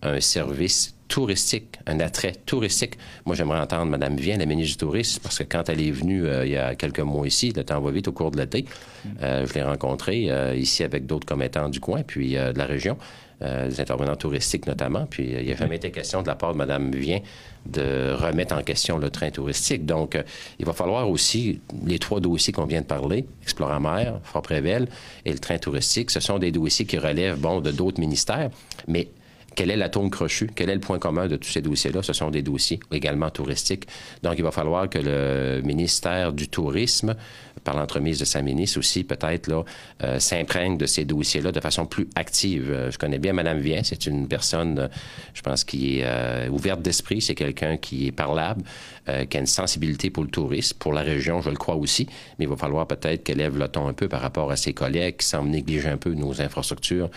un 0.03 0.21
service 0.21 0.97
touristique, 1.09 1.79
un 1.87 2.01
attrait 2.01 2.33
touristique. 2.47 2.99
Moi, 3.25 3.37
j'aimerais 3.37 3.61
entendre 3.61 3.87
Mme 3.87 4.17
Vien, 4.17 4.37
la 4.39 4.47
ministre 4.47 4.73
du 4.73 4.79
Tourisme, 4.79 5.21
parce 5.23 5.39
que 5.39 5.45
quand 5.45 5.69
elle 5.69 5.81
est 5.81 5.91
venue 5.91 6.27
euh, 6.27 6.45
il 6.45 6.53
y 6.53 6.57
a 6.57 6.75
quelques 6.75 7.01
mois 7.01 7.27
ici, 7.27 7.53
le 7.55 7.65
temps 7.65 7.81
va 7.81 7.91
vite 7.91 8.09
au 8.09 8.13
cours 8.13 8.31
de 8.31 8.39
l'été, 8.39 8.65
euh, 9.23 9.47
je 9.47 9.55
l'ai 9.55 9.63
rencontrée 9.63 10.27
euh, 10.31 10.55
ici 10.57 10.83
avec 10.83 11.07
d'autres 11.07 11.27
commettants 11.27 11.69
du 11.69 11.81
coin, 11.81 12.03
puis 12.03 12.33
de 12.33 12.59
la 12.59 12.65
région, 12.67 12.99
des 13.41 13.81
intervenants 13.81 14.17
touristiques 14.17 14.67
notamment, 14.67 15.07
puis 15.07 15.29
il 15.31 15.45
n'y 15.45 15.53
a 15.53 15.57
jamais 15.57 15.77
été 15.77 15.91
question 15.91 16.23
de 16.23 16.27
la 16.27 16.35
part 16.35 16.53
de 16.53 16.59
Mme 16.59 16.91
Vien 16.93 17.21
de 17.67 18.13
remettre 18.13 18.55
en 18.55 18.63
question 18.63 18.97
le 18.97 19.11
train 19.11 19.31
touristique. 19.31 19.85
Donc, 19.85 20.17
il 20.59 20.65
va 20.65 20.73
falloir 20.73 21.11
aussi, 21.11 21.61
les 21.85 21.99
trois 21.99 22.21
dossiers 22.21 22.53
qu'on 22.53 22.65
vient 22.65 22.81
de 22.81 22.87
parler, 22.87 23.27
Exploramer, 23.43 24.13
Fort-Prével 24.23 24.89
et 25.25 25.33
le 25.33 25.39
train 25.39 25.59
touristique, 25.59 26.11
ce 26.11 26.21
sont 26.21 26.39
des 26.39 26.51
dossiers 26.51 26.87
qui 26.87 26.97
relèvent, 26.97 27.39
bon, 27.39 27.61
de 27.61 27.73
d'autres 27.73 28.01
ministères, 28.01 28.51
mais 28.89 29.09
quel 29.55 29.71
est 29.71 29.77
l'atome 29.77 30.11
crochu, 30.11 30.51
quel 30.55 30.69
est 30.69 30.75
le 30.75 30.81
point 30.81 30.99
commun 30.99 31.29
de 31.29 31.37
tous 31.37 31.49
ces 31.49 31.63
dossiers-là? 31.63 32.03
Ce 32.03 32.13
sont 32.13 32.31
des 32.31 32.43
dossiers 32.43 32.79
également 32.93 33.31
touristiques. 33.31 33.87
Donc, 34.23 34.35
il 34.37 34.45
va 34.45 34.51
falloir 34.51 34.89
que 34.89 34.99
le 34.99 35.63
ministère 35.63 36.35
du 36.35 36.49
Tourisme, 36.49 37.17
par 37.67 37.77
l'entremise 37.77 38.21
de 38.21 38.25
sa 38.25 38.43
ministre 38.43 38.79
aussi, 38.79 39.03
peut-être, 39.03 39.49
là, 39.49 39.65
euh, 40.05 40.21
s'imprègne 40.21 40.79
de 40.79 40.87
ces 40.87 41.05
dossiers-là 41.05 41.51
de 41.51 41.59
façon 41.61 41.85
plus 41.85 42.09
active. 42.15 42.71
Euh, 42.71 42.91
je 42.93 42.97
connais 42.97 43.19
bien 43.19 43.33
Mme 43.33 43.59
Vien, 43.59 43.81
c'est 43.83 44.07
une 44.07 44.29
personne, 44.29 44.79
euh, 44.79 44.89
je 45.35 45.43
pense, 45.43 45.65
qui 45.65 45.99
est 45.99 46.49
ouverte 46.49 46.81
d'esprit, 46.81 47.21
c'est 47.21 47.35
quelqu'un 47.35 47.77
qui 47.77 48.07
est 48.07 48.13
parlable, 48.13 48.63
qui 49.29 49.37
a 49.37 49.41
une 49.41 49.47
sensibilité 49.47 50.11
pour 50.11 50.23
le 50.23 50.31
tourisme, 50.31 50.77
pour 50.79 50.93
la 50.93 51.03
région, 51.03 51.41
je 51.41 51.51
le 51.51 51.57
crois 51.57 51.75
aussi, 51.75 52.07
mais 52.39 52.45
il 52.45 52.49
va 52.49 52.57
falloir 52.57 52.87
peut-être 52.87 53.25
qu'elle 53.25 53.39
lève 53.39 53.59
le 53.59 53.67
ton 53.67 53.89
un 53.89 53.93
peu 53.93 54.09
par 54.09 54.21
rapport 54.21 54.51
à 54.51 54.57
ses 54.57 54.73
collègues 54.73 55.17
qui 55.17 55.27
semblent 55.27 55.51
négliger 55.51 55.89
un 55.89 55.97
peu 55.97 56.13
nos 56.15 56.41
infrastructures 56.41 57.11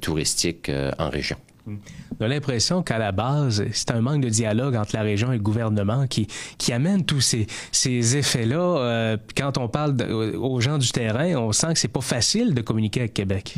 touristiques 0.00 0.70
en 0.98 1.10
région. 1.10 1.36
On 2.18 2.24
a 2.24 2.28
l'impression 2.28 2.82
qu'à 2.82 2.98
la 2.98 3.12
base, 3.12 3.64
c'est 3.72 3.90
un 3.90 4.00
manque 4.00 4.22
de 4.22 4.28
dialogue 4.28 4.76
entre 4.76 4.94
la 4.94 5.02
région 5.02 5.32
et 5.32 5.36
le 5.36 5.42
gouvernement 5.42 6.06
qui, 6.06 6.26
amène 6.72 7.04
tous 7.04 7.36
ces, 7.72 8.16
effets-là. 8.16 8.58
Euh, 8.58 9.16
quand 9.36 9.58
on 9.58 9.68
parle 9.68 9.96
aux 10.10 10.60
gens 10.60 10.78
du 10.78 10.90
terrain, 10.90 11.34
on 11.36 11.52
sent 11.52 11.72
que 11.74 11.78
c'est 11.78 11.88
pas 11.88 12.00
facile 12.00 12.54
de 12.54 12.60
communiquer 12.60 13.00
avec 13.00 13.14
Québec. 13.14 13.56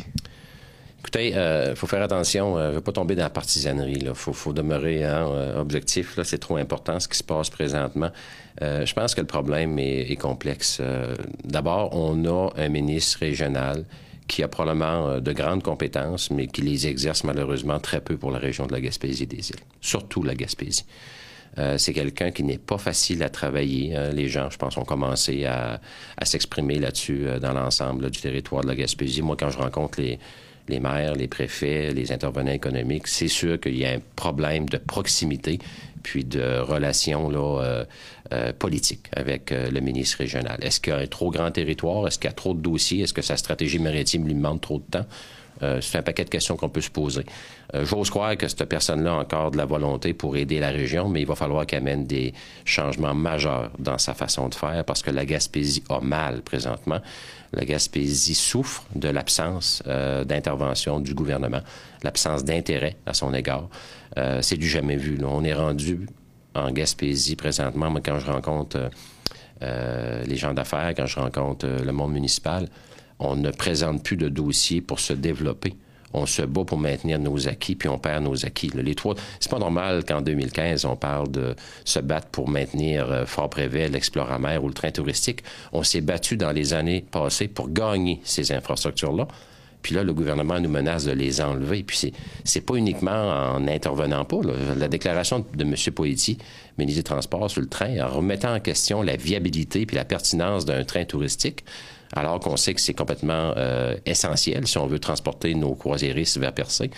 Écoutez, 0.99 1.29
il 1.29 1.35
euh, 1.35 1.75
faut 1.75 1.85
faire 1.85 2.01
attention, 2.01 2.57
euh, 2.57 2.75
ne 2.75 2.79
pas 2.79 2.93
tomber 2.93 3.15
dans 3.15 3.23
la 3.23 3.29
partisanerie. 3.29 3.99
Il 4.01 4.13
faut, 4.15 4.53
demeurer 4.53 5.03
hein, 5.03 5.27
objectif. 5.57 6.17
C'est 6.23 6.37
trop 6.37 6.55
important 6.55 6.99
ce 6.99 7.07
qui 7.07 7.17
se 7.17 7.23
passe 7.23 7.49
présentement. 7.49 8.09
je 8.61 8.93
pense 8.93 9.13
que 9.13 9.21
le 9.21 9.27
problème 9.27 9.77
est 9.79 10.19
complexe. 10.19 10.81
D'abord, 11.43 11.89
on 11.93 12.25
a 12.25 12.49
un 12.55 12.69
ministre 12.69 13.19
régional 13.19 13.85
qui 14.27 14.43
a 14.43 14.47
probablement 14.47 15.09
euh, 15.09 15.19
de 15.19 15.31
grandes 15.33 15.63
compétences, 15.63 16.31
mais 16.31 16.47
qui 16.47 16.61
les 16.61 16.87
exerce 16.87 17.23
malheureusement 17.23 17.79
très 17.79 18.01
peu 18.01 18.17
pour 18.17 18.31
la 18.31 18.39
région 18.39 18.65
de 18.65 18.73
la 18.73 18.81
Gaspésie 18.81 19.27
des 19.27 19.49
îles, 19.49 19.59
surtout 19.81 20.23
la 20.23 20.35
Gaspésie. 20.35 20.85
Euh, 21.59 21.77
c'est 21.77 21.93
quelqu'un 21.93 22.31
qui 22.31 22.43
n'est 22.43 22.57
pas 22.57 22.79
facile 22.79 23.21
à 23.21 23.29
travailler. 23.29 23.95
Hein. 23.95 24.09
Les 24.11 24.27
gens, 24.27 24.49
je 24.49 24.57
pense, 24.57 24.75
ont 24.77 24.85
commencé 24.85 25.45
à, 25.45 25.79
s'exprimer 26.23 26.79
là-dessus 26.79 27.27
euh, 27.27 27.39
dans 27.39 27.53
l'ensemble 27.53 28.09
du 28.09 28.19
territoire 28.19 28.63
de 28.63 28.69
la 28.69 28.75
Gaspésie. 28.75 29.21
Moi, 29.21 29.35
quand 29.37 29.51
je 29.51 29.59
rencontre 29.59 30.01
les, 30.01 30.17
les 30.67 30.79
maires, 30.79 31.13
les 31.13 31.27
préfets, 31.27 31.93
les 31.93 32.11
intervenants 32.11 32.51
économiques, 32.51 33.07
c'est 33.07 33.27
sûr 33.27 33.59
qu'il 33.59 33.77
y 33.77 33.85
a 33.85 33.91
un 33.91 34.01
problème 34.15 34.67
de 34.67 34.77
proximité 34.77 35.59
puis 36.03 36.25
de 36.25 36.59
relations 36.59 37.31
euh, 37.33 37.85
euh, 38.31 38.53
politiques 38.53 39.07
avec 39.15 39.51
euh, 39.51 39.71
le 39.71 39.79
ministre 39.79 40.17
régional. 40.19 40.57
Est-ce 40.61 40.79
qu'il 40.79 40.93
y 40.93 40.95
a 40.95 40.99
un 40.99 41.07
trop 41.07 41.31
grand 41.31 41.49
territoire? 41.49 42.07
Est-ce 42.07 42.19
qu'il 42.19 42.29
y 42.29 42.31
a 42.31 42.35
trop 42.35 42.53
de 42.53 42.61
dossiers? 42.61 43.01
Est-ce 43.01 43.13
que 43.13 43.21
sa 43.21 43.37
stratégie 43.37 43.79
maritime 43.79 44.27
lui 44.27 44.35
demande 44.35 44.61
trop 44.61 44.79
de 44.79 44.83
temps? 44.83 45.05
C'est 45.81 45.97
un 45.97 46.01
paquet 46.01 46.23
de 46.23 46.29
questions 46.29 46.55
qu'on 46.55 46.69
peut 46.69 46.81
se 46.81 46.89
poser. 46.89 47.25
J'ose 47.73 48.09
croire 48.09 48.37
que 48.37 48.47
cette 48.47 48.65
personne-là 48.65 49.11
a 49.11 49.15
encore 49.15 49.51
de 49.51 49.57
la 49.57 49.65
volonté 49.65 50.13
pour 50.13 50.37
aider 50.37 50.59
la 50.59 50.69
région, 50.69 51.09
mais 51.09 51.21
il 51.21 51.27
va 51.27 51.35
falloir 51.35 51.65
qu'elle 51.65 51.79
amène 51.79 52.05
des 52.05 52.33
changements 52.65 53.13
majeurs 53.13 53.71
dans 53.79 53.97
sa 53.97 54.13
façon 54.13 54.49
de 54.49 54.55
faire 54.55 54.83
parce 54.85 55.01
que 55.01 55.11
la 55.11 55.25
Gaspésie 55.25 55.83
a 55.89 55.99
mal 55.99 56.41
présentement. 56.41 56.99
La 57.53 57.65
Gaspésie 57.65 58.35
souffre 58.35 58.83
de 58.95 59.09
l'absence 59.09 59.81
d'intervention 59.85 60.99
du 60.99 61.13
gouvernement, 61.13 61.61
l'absence 62.03 62.43
d'intérêt 62.43 62.97
à 63.05 63.13
son 63.13 63.33
égard. 63.33 63.69
Euh, 64.17 64.41
c'est 64.41 64.57
du 64.57 64.67
jamais 64.67 64.95
vu. 64.95 65.17
On 65.23 65.43
est 65.43 65.53
rendu 65.53 66.07
en 66.55 66.71
Gaspésie 66.71 67.35
présentement. 67.35 67.89
Moi, 67.89 68.01
quand 68.03 68.19
je 68.19 68.25
rencontre 68.27 68.77
euh, 68.77 68.89
euh, 69.63 70.23
les 70.25 70.35
gens 70.35 70.53
d'affaires, 70.53 70.93
quand 70.95 71.05
je 71.05 71.19
rencontre 71.19 71.67
le 71.67 71.91
monde 71.91 72.11
municipal, 72.11 72.67
on 73.19 73.35
ne 73.35 73.51
présente 73.51 74.03
plus 74.03 74.17
de 74.17 74.29
dossiers 74.29 74.81
pour 74.81 74.99
se 74.99 75.13
développer. 75.13 75.75
On 76.13 76.27
se 76.27 76.43
bat 76.43 76.63
pour 76.63 76.77
maintenir 76.77 77.17
nos 77.17 77.47
acquis, 77.47 77.75
puis 77.75 77.89
on 77.89 77.97
perd 77.97 78.23
nos 78.23 78.45
acquis. 78.45 78.69
Les 78.75 78.93
trois, 78.93 79.15
c'est 79.39 79.49
pas 79.49 79.57
normal 79.57 80.03
qu'en 80.05 80.21
2015, 80.21 80.85
on 80.85 80.95
parle 80.95 81.31
de 81.31 81.55
se 81.85 81.99
battre 81.99 82.27
pour 82.27 82.47
maintenir 82.47 83.23
Fort-Prévet, 83.25 83.89
l'Exploramer 83.89 84.59
ou 84.61 84.67
le 84.67 84.75
train 84.75 84.91
touristique. 84.91 85.43
On 85.71 85.81
s'est 85.81 86.01
battu 86.01 86.37
dans 86.37 86.51
les 86.51 86.73
années 86.73 87.03
passées 87.09 87.47
pour 87.47 87.69
gagner 87.69 88.21
ces 88.23 88.51
infrastructures-là. 88.51 89.27
Puis 89.81 89.95
là, 89.95 90.03
le 90.03 90.13
gouvernement 90.13 90.59
nous 90.59 90.69
menace 90.69 91.03
de 91.03 91.11
les 91.11 91.41
enlever. 91.41 91.83
Puis 91.83 92.13
c'est 92.43 92.61
pas 92.61 92.75
uniquement 92.75 93.11
en 93.11 93.59
n'intervenant 93.59 94.23
pas. 94.23 94.37
La 94.77 94.87
déclaration 94.87 95.45
de 95.53 95.63
M. 95.63 95.75
Poetti, 95.93 96.37
ministre 96.77 96.99
des 96.99 97.03
Transports, 97.03 97.51
sur 97.51 97.59
le 97.59 97.67
train, 97.67 97.99
en 97.99 98.07
remettant 98.07 98.55
en 98.55 98.59
question 98.59 99.01
la 99.01 99.17
viabilité 99.17 99.85
puis 99.85 99.97
la 99.97 100.05
pertinence 100.05 100.63
d'un 100.63 100.85
train 100.85 101.03
touristique, 101.03 101.65
alors 102.15 102.39
qu'on 102.39 102.57
sait 102.57 102.73
que 102.73 102.81
c'est 102.81 102.93
complètement 102.93 103.53
euh, 103.57 103.95
essentiel 104.05 104.67
si 104.67 104.77
on 104.77 104.87
veut 104.87 104.99
transporter 104.99 105.53
nos 105.55 105.75
croisiéristes 105.75 106.37
vers 106.37 106.53
Percé. 106.53 106.91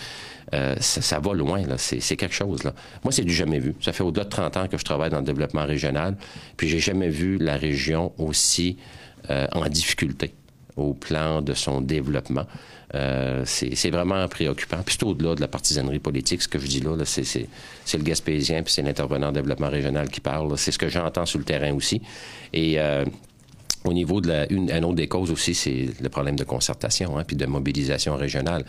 Euh, 0.54 0.76
ça, 0.78 1.18
va 1.18 1.32
loin. 1.32 1.62
C'est, 1.78 2.16
quelque 2.16 2.34
chose, 2.34 2.62
là. 2.62 2.72
Moi, 3.02 3.12
c'est 3.12 3.24
du 3.24 3.34
jamais 3.34 3.58
vu. 3.58 3.74
Ça 3.80 3.92
fait 3.92 4.04
au-delà 4.04 4.24
de 4.24 4.30
30 4.30 4.56
ans 4.56 4.68
que 4.68 4.78
je 4.78 4.84
travaille 4.84 5.10
dans 5.10 5.18
le 5.18 5.24
développement 5.24 5.64
régional, 5.64 6.16
puis 6.56 6.68
j'ai 6.68 6.78
jamais 6.78 7.08
vu 7.08 7.38
la 7.38 7.56
région 7.56 8.12
aussi 8.18 8.76
euh, 9.30 9.46
en 9.52 9.66
difficulté 9.66 10.32
au 10.76 10.92
plan 10.94 11.42
de 11.42 11.54
son 11.54 11.80
développement. 11.80 12.46
Euh, 12.94 13.42
c'est 13.44 13.90
vraiment 13.90 14.28
préoccupant. 14.28 14.78
Puis 14.84 14.96
au-delà 15.02 15.34
de 15.34 15.40
la 15.40 15.48
partisanerie 15.48 15.98
politique, 15.98 16.42
ce 16.42 16.48
que 16.48 16.58
je 16.58 16.66
dis 16.66 16.80
là, 16.80 16.96
c'est 17.04 17.98
le 17.98 18.04
Gaspésien, 18.04 18.62
puis 18.62 18.72
c'est 18.72 18.82
l'intervenant 18.82 19.28
en 19.28 19.32
développement 19.32 19.68
régional 19.68 20.08
qui 20.08 20.20
parle. 20.20 20.56
C'est 20.56 20.70
ce 20.70 20.78
que 20.78 20.88
j'entends 20.88 21.26
sur 21.26 21.38
le 21.38 21.44
terrain 21.44 21.74
aussi. 21.74 22.00
Et 22.52 22.78
euh, 22.78 23.04
au 23.86 23.92
niveau 23.92 24.20
de 24.20 24.28
la, 24.28 24.52
une, 24.52 24.70
autre 24.84 24.94
des 24.94 25.08
causes 25.08 25.30
aussi, 25.30 25.54
c'est 25.54 25.88
le 26.00 26.08
problème 26.08 26.36
de 26.36 26.44
concertation, 26.44 27.18
hein, 27.18 27.24
puis 27.24 27.36
de 27.36 27.46
mobilisation 27.46 28.16
régionale. 28.16 28.64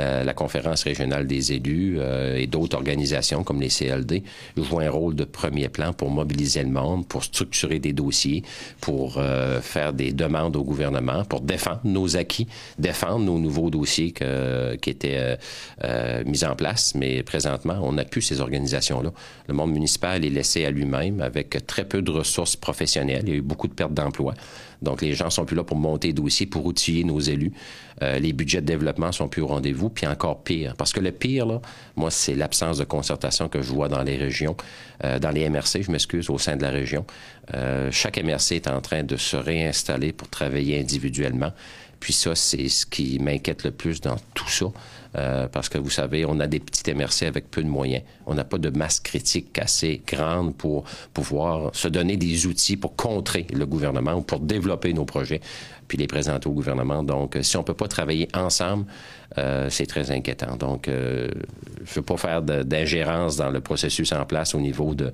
Euh, 0.00 0.22
la 0.22 0.32
conférence 0.32 0.84
régionale 0.84 1.26
des 1.26 1.52
élus 1.52 1.96
euh, 1.98 2.36
et 2.36 2.46
d'autres 2.46 2.76
organisations 2.76 3.42
comme 3.42 3.60
les 3.60 3.68
CLD 3.68 4.22
jouent 4.56 4.78
un 4.78 4.90
rôle 4.90 5.16
de 5.16 5.24
premier 5.24 5.68
plan 5.68 5.92
pour 5.92 6.08
mobiliser 6.10 6.62
le 6.62 6.68
monde, 6.68 7.06
pour 7.08 7.24
structurer 7.24 7.80
des 7.80 7.92
dossiers, 7.92 8.44
pour 8.80 9.16
euh, 9.16 9.60
faire 9.60 9.92
des 9.92 10.12
demandes 10.12 10.54
au 10.54 10.62
gouvernement, 10.62 11.24
pour 11.24 11.40
défendre 11.40 11.80
nos 11.82 12.16
acquis, 12.16 12.46
défendre 12.78 13.24
nos 13.24 13.40
nouveaux 13.40 13.70
dossiers 13.70 14.12
qui 14.12 14.90
étaient 14.90 15.38
mis 16.24 16.44
en 16.44 16.54
place. 16.54 16.94
Mais 16.94 17.22
présentement, 17.22 17.80
on 17.82 17.92
n'a 17.92 18.04
plus 18.04 18.22
ces 18.22 18.40
organisations-là. 18.40 19.10
Le 19.48 19.54
monde 19.54 19.72
municipal 19.72 20.24
est 20.24 20.30
laissé 20.30 20.64
à 20.64 20.70
lui-même 20.70 21.20
avec 21.20 21.66
très 21.66 21.84
peu 21.84 22.02
de 22.02 22.10
ressources 22.10 22.56
professionnelles. 22.56 23.22
Il 23.24 23.30
y 23.30 23.32
a 23.32 23.36
eu 23.36 23.42
beaucoup 23.42 23.68
de 23.68 23.74
pertes 23.74 23.94
d'emplois. 23.94 24.34
Donc, 24.82 25.02
les 25.02 25.14
gens 25.14 25.30
sont 25.30 25.44
plus 25.44 25.56
là 25.56 25.64
pour 25.64 25.76
monter 25.76 26.12
dossiers, 26.12 26.46
pour 26.46 26.66
outiller 26.66 27.04
nos 27.04 27.20
élus. 27.20 27.52
Euh, 28.02 28.18
les 28.18 28.32
budgets 28.32 28.60
de 28.60 28.66
développement 28.66 29.12
sont 29.12 29.28
plus 29.28 29.42
au 29.42 29.46
rendez-vous. 29.46 29.88
Puis 29.88 30.06
encore 30.06 30.42
pire, 30.42 30.74
parce 30.76 30.92
que 30.92 31.00
le 31.00 31.12
pire, 31.12 31.46
là, 31.46 31.60
moi, 31.96 32.10
c'est 32.10 32.34
l'absence 32.34 32.78
de 32.78 32.84
concertation 32.84 33.48
que 33.48 33.62
je 33.62 33.72
vois 33.72 33.88
dans 33.88 34.02
les 34.02 34.16
régions, 34.16 34.56
euh, 35.04 35.18
dans 35.18 35.30
les 35.30 35.48
MRC, 35.48 35.82
je 35.82 35.90
m'excuse, 35.90 36.30
au 36.30 36.38
sein 36.38 36.56
de 36.56 36.62
la 36.62 36.70
région. 36.70 37.04
Euh, 37.54 37.90
chaque 37.90 38.22
MRC 38.22 38.52
est 38.52 38.68
en 38.68 38.80
train 38.80 39.02
de 39.02 39.16
se 39.16 39.36
réinstaller 39.36 40.12
pour 40.12 40.28
travailler 40.28 40.78
individuellement. 40.78 41.52
Puis 42.00 42.12
ça, 42.12 42.34
c'est 42.34 42.68
ce 42.68 42.86
qui 42.86 43.18
m'inquiète 43.18 43.64
le 43.64 43.72
plus 43.72 44.00
dans 44.00 44.16
tout 44.34 44.48
ça. 44.48 44.66
Euh, 45.16 45.48
parce 45.48 45.68
que 45.68 45.78
vous 45.78 45.90
savez, 45.90 46.24
on 46.26 46.38
a 46.40 46.46
des 46.46 46.60
petites 46.60 46.88
MRC 46.88 47.26
avec 47.26 47.50
peu 47.50 47.62
de 47.62 47.68
moyens. 47.68 48.02
On 48.26 48.34
n'a 48.34 48.44
pas 48.44 48.58
de 48.58 48.70
masse 48.70 49.00
critique 49.00 49.58
assez 49.58 50.02
grande 50.06 50.54
pour 50.54 50.84
pouvoir 51.14 51.70
se 51.74 51.88
donner 51.88 52.16
des 52.16 52.46
outils 52.46 52.76
pour 52.76 52.94
contrer 52.94 53.46
le 53.52 53.64
gouvernement 53.66 54.14
ou 54.14 54.22
pour 54.22 54.40
développer 54.40 54.92
nos 54.92 55.04
projets 55.04 55.40
puis 55.88 55.98
les 55.98 56.06
présenter 56.06 56.48
au 56.48 56.52
gouvernement. 56.52 57.02
Donc, 57.02 57.36
si 57.40 57.56
on 57.56 57.60
ne 57.60 57.64
peut 57.64 57.74
pas 57.74 57.88
travailler 57.88 58.28
ensemble, 58.34 58.84
euh, 59.38 59.68
c'est 59.70 59.86
très 59.86 60.10
inquiétant. 60.10 60.56
Donc, 60.56 60.86
euh, 60.86 61.28
je 61.78 61.90
ne 61.90 61.94
veux 61.96 62.02
pas 62.02 62.16
faire 62.16 62.42
d'ingérence 62.42 63.36
dans 63.36 63.50
le 63.50 63.60
processus 63.60 64.12
en 64.12 64.24
place 64.24 64.54
au 64.54 64.60
niveau 64.60 64.94
de 64.94 65.12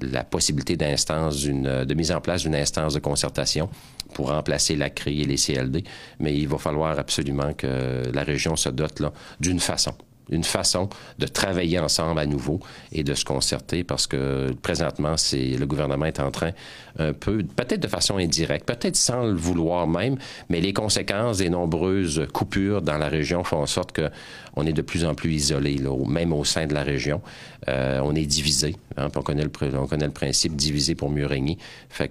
la 0.00 0.24
possibilité 0.24 0.76
d'instance 0.76 1.44
de 1.44 1.94
mise 1.94 2.12
en 2.12 2.20
place 2.20 2.42
d'une 2.42 2.54
instance 2.54 2.94
de 2.94 3.00
concertation 3.00 3.68
pour 4.14 4.30
remplacer 4.30 4.76
la 4.76 4.90
CRI 4.90 5.22
et 5.22 5.24
les 5.24 5.36
CLD, 5.36 5.84
mais 6.20 6.36
il 6.36 6.48
va 6.48 6.58
falloir 6.58 6.98
absolument 6.98 7.52
que 7.54 8.02
la 8.12 8.22
région 8.22 8.56
se 8.56 8.68
dote 8.68 9.02
d'une 9.40 9.60
façon 9.60 9.94
une 10.30 10.44
façon 10.44 10.88
de 11.18 11.26
travailler 11.26 11.78
ensemble 11.78 12.18
à 12.18 12.26
nouveau 12.26 12.60
et 12.92 13.04
de 13.04 13.14
se 13.14 13.24
concerter 13.24 13.84
parce 13.84 14.06
que 14.06 14.52
présentement, 14.62 15.16
c'est 15.16 15.56
le 15.56 15.66
gouvernement 15.66 16.06
est 16.06 16.20
en 16.20 16.30
train 16.30 16.52
un 16.98 17.12
peu, 17.12 17.42
peut-être 17.42 17.80
de 17.80 17.88
façon 17.88 18.16
indirecte, 18.16 18.66
peut-être 18.66 18.96
sans 18.96 19.24
le 19.24 19.34
vouloir 19.34 19.86
même, 19.86 20.16
mais 20.48 20.60
les 20.60 20.72
conséquences 20.72 21.38
des 21.38 21.50
nombreuses 21.50 22.26
coupures 22.32 22.82
dans 22.82 22.98
la 22.98 23.08
région 23.08 23.44
font 23.44 23.58
en 23.58 23.66
sorte 23.66 23.92
que 23.92 24.10
on 24.56 24.66
est 24.66 24.72
de 24.72 24.82
plus 24.82 25.04
en 25.04 25.14
plus 25.14 25.34
isolé, 25.34 25.76
même 26.06 26.32
au 26.32 26.44
sein 26.44 26.66
de 26.66 26.72
la 26.72 26.82
région. 26.82 27.20
Euh, 27.68 28.00
on 28.02 28.14
est 28.14 28.24
divisé. 28.24 28.74
Hein, 28.96 29.08
on, 29.14 29.20
connaît 29.20 29.44
le, 29.44 30.10
principe 30.10 30.56
divisé 30.56 30.94
pour 30.94 31.10
mieux 31.10 31.26
régner. 31.26 31.58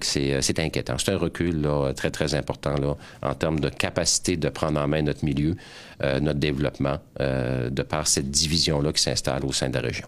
C'est, 0.02 0.60
inquiétant. 0.60 0.96
C'est 1.00 1.12
un 1.12 1.18
recul 1.18 1.68
très, 1.96 2.12
très 2.12 2.36
important 2.36 2.76
en 3.24 3.34
termes 3.34 3.60
de 3.60 3.70
capacité 3.70 4.38
de 4.38 4.50
prendre 4.50 4.80
en 4.80 4.88
main 4.88 5.02
notre 5.02 5.26
milieu, 5.26 5.56
euh, 6.04 6.20
notre 6.20 6.40
développement, 6.40 7.00
euh, 7.20 7.72
de 7.72 7.82
par 7.82 8.05
cette 8.08 8.32
division-là 8.32 8.94
qui 8.94 9.02
s'installe 9.02 9.46
au 9.46 9.52
sein 9.52 9.70
de 9.70 9.76
la 9.76 9.82
région. 9.82 10.08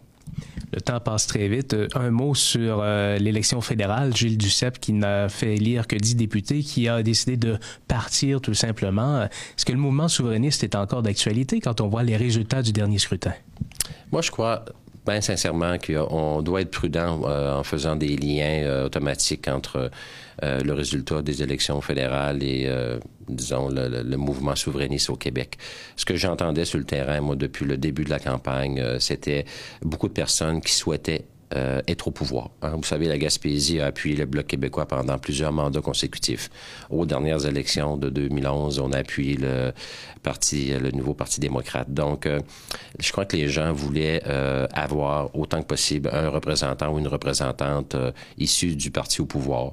Le 0.73 0.81
temps 0.81 0.99
passe 0.99 1.27
très 1.27 1.47
vite. 1.47 1.73
Euh, 1.73 1.87
un 1.95 2.11
mot 2.11 2.35
sur 2.35 2.81
euh, 2.81 3.17
l'élection 3.17 3.61
fédérale. 3.61 4.15
Gilles 4.15 4.37
Duceppe, 4.37 4.79
qui 4.79 4.93
n'a 4.93 5.29
fait 5.29 5.55
élire 5.55 5.87
que 5.87 5.95
10 5.95 6.15
députés, 6.15 6.61
qui 6.61 6.89
a 6.89 7.01
décidé 7.03 7.37
de 7.37 7.57
partir 7.87 8.41
tout 8.41 8.53
simplement. 8.53 9.23
Est-ce 9.23 9.65
que 9.65 9.71
le 9.71 9.77
mouvement 9.77 10.07
souverainiste 10.07 10.63
est 10.63 10.75
encore 10.75 11.03
d'actualité 11.03 11.61
quand 11.61 11.79
on 11.79 11.87
voit 11.87 12.03
les 12.03 12.17
résultats 12.17 12.61
du 12.61 12.73
dernier 12.73 12.99
scrutin? 12.99 13.33
Moi, 14.11 14.21
je 14.21 14.31
crois 14.31 14.65
bien 15.07 15.21
sincèrement 15.21 15.77
qu'on 15.77 16.41
doit 16.41 16.61
être 16.61 16.71
prudent 16.71 17.21
euh, 17.23 17.55
en 17.55 17.63
faisant 17.63 17.95
des 17.95 18.15
liens 18.17 18.63
euh, 18.63 18.85
automatiques 18.85 19.47
entre 19.47 19.89
euh, 20.43 20.59
le 20.59 20.73
résultat 20.73 21.21
des 21.21 21.41
élections 21.41 21.81
fédérales 21.81 22.43
et, 22.43 22.69
disons, 23.27 23.69
le, 23.69 24.03
le, 24.03 24.17
mouvement 24.17 24.55
souverainiste 24.55 25.09
au 25.09 25.15
Québec. 25.15 25.57
Ce 25.95 26.05
que 26.05 26.15
j'entendais 26.15 26.65
sur 26.65 26.77
le 26.77 26.85
terrain, 26.85 27.21
moi, 27.21 27.35
depuis 27.35 27.65
le 27.65 27.77
début 27.77 28.03
de 28.03 28.09
la 28.09 28.19
campagne, 28.19 28.83
c'était 28.99 29.45
beaucoup 29.81 30.07
de 30.07 30.13
personnes 30.13 30.61
qui 30.61 30.73
souhaitaient 30.73 31.25
euh, 31.55 31.81
être 31.87 32.09
au 32.09 32.11
pouvoir. 32.11 32.49
Hein. 32.61 32.73
Vous 32.75 32.83
savez, 32.83 33.07
la 33.07 33.17
Gaspésie 33.17 33.79
a 33.79 33.85
appuyé 33.85 34.17
le 34.17 34.25
Bloc 34.25 34.47
québécois 34.47 34.85
pendant 34.85 35.17
plusieurs 35.17 35.53
mandats 35.53 35.79
consécutifs. 35.79 36.49
Aux 36.89 37.05
dernières 37.05 37.45
élections 37.45 37.95
de 37.95 38.09
2011, 38.09 38.79
on 38.79 38.91
a 38.91 38.97
appuyé 38.97 39.37
le 39.37 39.71
parti, 40.23 40.73
le 40.77 40.91
nouveau 40.91 41.13
Parti 41.13 41.39
démocrate. 41.39 41.89
Donc, 41.89 42.25
euh, 42.25 42.41
je 42.99 43.09
crois 43.13 43.23
que 43.23 43.37
les 43.37 43.47
gens 43.47 43.71
voulaient 43.71 44.21
euh, 44.27 44.67
avoir 44.73 45.33
autant 45.37 45.61
que 45.61 45.67
possible 45.67 46.09
un 46.11 46.27
représentant 46.27 46.93
ou 46.93 46.99
une 46.99 47.07
représentante 47.07 47.95
issue 48.37 48.75
du 48.75 48.91
parti 48.91 49.21
au 49.21 49.25
pouvoir. 49.25 49.71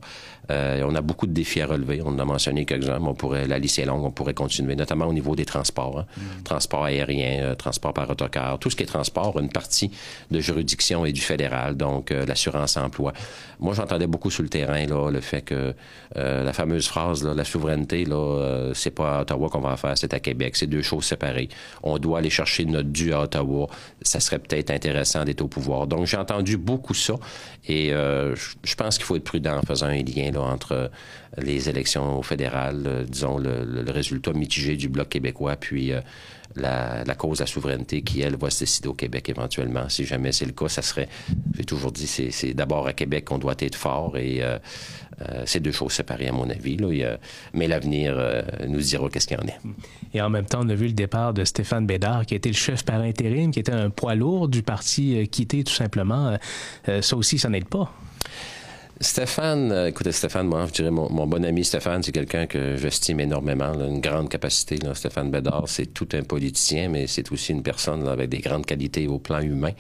on 0.48 0.94
a 0.94 1.00
beaucoup 1.00 1.26
de 1.26 1.32
défis 1.32 1.60
à 1.60 1.66
relever. 1.66 2.02
On 2.04 2.10
en 2.10 2.18
a 2.20 2.24
mentionné 2.24 2.66
quelques-uns, 2.66 3.00
on 3.00 3.14
pourrait, 3.14 3.48
la 3.48 3.58
liste 3.58 3.80
est 3.80 3.84
longue, 3.84 4.04
on 4.04 4.12
pourrait 4.12 4.34
continuer, 4.34 4.76
notamment 4.76 5.06
au 5.06 5.12
niveau 5.12 5.34
des 5.34 5.44
transports. 5.44 5.98
Hein. 5.98 6.06
Mm. 6.16 6.42
Transport 6.44 6.84
aérien, 6.84 7.56
transport 7.56 7.92
par 7.92 8.08
autocar, 8.08 8.60
tout 8.60 8.70
ce 8.70 8.76
qui 8.76 8.84
est 8.84 8.86
transport, 8.86 9.40
une 9.40 9.48
partie 9.48 9.90
de 10.30 10.38
juridiction 10.38 11.04
et 11.04 11.12
du 11.12 11.20
fédéral 11.20 11.63
donc 11.72 12.10
euh, 12.10 12.26
l'assurance 12.26 12.76
emploi. 12.76 13.12
Moi, 13.60 13.74
j'entendais 13.74 14.06
beaucoup 14.06 14.30
sur 14.30 14.42
le 14.42 14.48
terrain 14.48 14.84
là, 14.86 15.10
le 15.10 15.20
fait 15.20 15.42
que 15.42 15.74
euh, 16.16 16.44
la 16.44 16.52
fameuse 16.52 16.86
phrase, 16.86 17.24
la 17.24 17.44
souveraineté, 17.44 18.04
là, 18.04 18.16
euh, 18.16 18.74
c'est 18.74 18.90
pas 18.90 19.18
à 19.18 19.20
Ottawa 19.22 19.48
qu'on 19.48 19.60
va 19.60 19.72
en 19.72 19.76
faire, 19.76 19.96
c'est 19.96 20.12
à 20.12 20.20
Québec. 20.20 20.56
C'est 20.56 20.66
deux 20.66 20.82
choses 20.82 21.04
séparées. 21.04 21.48
On 21.82 21.98
doit 21.98 22.18
aller 22.18 22.30
chercher 22.30 22.64
notre 22.64 22.90
dû 22.90 23.12
à 23.12 23.22
Ottawa. 23.22 23.68
Ça 24.02 24.20
serait 24.20 24.38
peut-être 24.38 24.70
intéressant 24.70 25.24
d'être 25.24 25.42
au 25.42 25.48
pouvoir. 25.48 25.86
Donc, 25.86 26.06
j'ai 26.06 26.16
entendu 26.16 26.56
beaucoup 26.56 26.94
ça 26.94 27.14
et 27.66 27.90
je 27.90 28.74
pense 28.76 28.96
qu'il 28.96 29.06
faut 29.06 29.16
être 29.16 29.24
prudent 29.24 29.56
en 29.56 29.62
faisant 29.62 29.86
un 29.86 30.02
lien 30.02 30.30
là, 30.32 30.40
entre 30.40 30.90
les 31.38 31.68
élections 31.68 32.22
fédérales, 32.22 33.06
disons, 33.08 33.38
le, 33.38 33.84
résultat 33.90 34.32
mitigé 34.32 34.76
du 34.76 34.88
Bloc 34.88 35.08
québécois, 35.08 35.56
puis 35.56 35.92
la, 36.56 37.14
cause 37.16 37.40
la 37.40 37.46
souveraineté 37.46 38.02
qui, 38.02 38.20
elle, 38.20 38.36
va 38.36 38.50
se 38.50 38.60
décider 38.60 38.88
au 38.88 38.94
Québec 38.94 39.28
éventuellement. 39.28 39.88
Si 39.88 40.04
jamais 40.04 40.32
c'est 40.32 40.46
le 40.46 40.52
cas, 40.52 40.68
ça 40.68 40.82
serait, 40.82 41.08
j'ai 41.56 41.64
toujours 41.64 41.92
dit, 41.92 42.06
c'est 42.06 42.54
d'abord 42.54 42.86
à 42.86 42.92
Québec 42.92 43.26
qu'on 43.26 43.38
doit 43.38 43.54
être 43.58 43.74
fort 43.74 44.16
et 44.16 44.42
euh, 44.42 44.58
euh, 45.20 45.42
c'est 45.46 45.60
deux 45.60 45.72
choses 45.72 45.92
séparées 45.92 46.28
à 46.28 46.32
mon 46.32 46.48
avis. 46.50 46.76
Mais 47.52 47.68
l'avenir 47.68 48.14
euh, 48.16 48.42
nous 48.66 48.80
dira 48.80 49.08
qu'est-ce 49.08 49.26
qu'il 49.26 49.36
y 49.38 49.40
en 49.40 49.46
est. 49.46 49.58
Et 50.12 50.20
en 50.20 50.30
même 50.30 50.46
temps, 50.46 50.60
on 50.62 50.68
a 50.68 50.74
vu 50.74 50.86
le 50.86 50.92
départ 50.92 51.34
de 51.34 51.44
Stéphane 51.44 51.86
Bédard, 51.86 52.26
qui 52.26 52.34
était 52.34 52.50
le 52.50 52.54
chef 52.54 52.84
par 52.84 53.00
intérim, 53.00 53.50
qui 53.50 53.60
était 53.60 53.72
un 53.72 53.90
poids 53.90 54.14
lourd 54.14 54.48
du 54.48 54.62
parti 54.62 55.28
quitté 55.28 55.64
tout 55.64 55.72
simplement. 55.72 56.38
ça 57.00 57.16
aussi, 57.16 57.38
ça 57.38 57.48
n'aide 57.48 57.66
pas. 57.66 57.92
Stéphane, 59.00 59.72
euh, 59.72 59.88
écoutez, 59.88 60.12
Stéphane, 60.12 60.46
moi, 60.46 60.66
je 60.68 60.72
dirais 60.72 60.90
mon, 60.90 61.08
bon 61.26 61.44
ami 61.44 61.64
Stéphane, 61.64 62.02
c'est 62.04 62.12
quelqu'un 62.12 62.46
que 62.46 62.76
j'estime 62.76 63.18
énormément, 63.18 63.74
une 63.74 64.00
grande 64.00 64.28
capacité. 64.28 64.78
Stéphane 64.94 65.32
Bédard, 65.32 65.64
c'est 65.66 65.86
tout 65.86 66.08
un 66.12 66.22
politicien, 66.22 66.88
mais 66.88 67.08
c'est 67.08 67.32
aussi 67.32 67.50
une 67.50 67.64
personne 67.64 68.06
avec 68.06 68.28
des 68.28 68.38
grandes 68.38 68.66
qualités 68.66 69.08
au 69.08 69.18
plan 69.18 69.40
humain. 69.40 69.72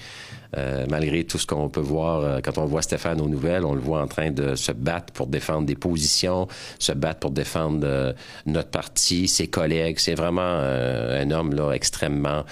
Euh, 0.56 0.86
malgré 0.90 1.24
tout 1.24 1.38
ce 1.38 1.46
qu'on 1.46 1.68
peut 1.68 1.80
voir, 1.80 2.20
euh, 2.20 2.40
quand 2.42 2.58
on 2.58 2.64
voit 2.64 2.82
Stéphane 2.82 3.20
aux 3.20 3.28
nouvelles, 3.28 3.64
on 3.64 3.74
le 3.74 3.80
voit 3.80 4.02
en 4.02 4.08
train 4.08 4.32
de 4.32 4.56
se 4.56 4.72
battre 4.72 5.12
pour 5.12 5.28
défendre 5.28 5.66
des 5.66 5.76
positions, 5.76 6.48
se 6.80 6.92
battre 6.92 7.20
pour 7.20 7.30
défendre 7.30 8.14
notre 8.46 8.70
parti, 8.70 9.28
ses 9.28 9.46
collègues. 9.46 9.98
C'est 9.98 10.14
vraiment 10.14 10.42
un 10.42 11.30
homme 11.30 11.54
là 11.54 11.72
extrêmement 11.72 12.44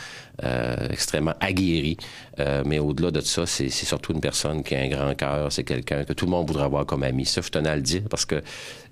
extrêmement 0.90 1.34
aguerri. 1.40 1.96
Euh, 2.40 2.62
mais 2.64 2.78
au-delà 2.78 3.10
de 3.10 3.20
ça, 3.20 3.46
c'est 3.46 3.68
surtout 3.68 4.12
une 4.12 4.20
personne 4.20 4.62
qui 4.62 4.74
a 4.74 4.80
un 4.80 4.88
grand 4.88 5.14
cœur. 5.14 5.52
C'est 5.52 5.64
quelqu'un 5.64 6.04
que 6.04 6.12
tout 6.12 6.24
le 6.24 6.30
monde 6.30 6.46
voudrait 6.46 6.64
avoir 6.64 6.86
comme 6.86 7.02
ami. 7.02 7.26
Ça, 7.26 7.40
je 7.42 7.50
tenais 7.50 7.68
à 7.68 7.76
le 7.76 7.82
dire 7.82 8.02
parce 8.08 8.24
que 8.24 8.42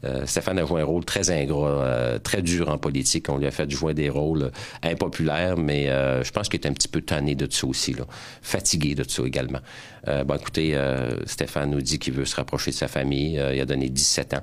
euh, 0.05 0.27
Stéphane 0.27 0.59
a 0.59 0.67
joué 0.67 0.83
un 0.83 0.85
rôle 0.85 1.05
très 1.05 1.31
ingrat, 1.31 2.19
très 2.23 2.43
dur 2.43 2.69
en 2.69 2.79
politique. 2.79 3.29
On 3.29 3.39
lui 3.39 3.47
a 3.47 3.51
fait 3.51 3.71
jouer 3.71 3.95
des 3.95 4.09
rôles 4.09 4.51
impopulaires, 4.83 5.57
mais 5.57 5.87
je 5.87 6.31
pense 6.31 6.49
qu'il 6.49 6.61
est 6.61 6.67
un 6.67 6.73
petit 6.73 6.89
peu 6.89 7.01
tanné 7.01 7.35
de 7.35 7.51
ça 7.51 7.67
aussi, 7.67 7.93
là. 7.93 8.05
fatigué 8.43 8.95
de 8.95 9.05
ça 9.09 9.23
également. 9.25 9.61
bon, 10.07 10.35
écoutez, 10.35 10.79
Stéphane 11.27 11.71
nous 11.71 11.83
dit 11.83 11.99
qu'il 11.99 12.15
veut 12.15 12.25
se 12.25 12.37
rapprocher 12.37 12.71
de 12.71 12.77
sa 12.77 12.89
famille. 12.89 13.41
il 13.53 13.61
a 13.61 13.65
donné 13.65 13.89
17 13.89 14.35
ans. 14.35 14.43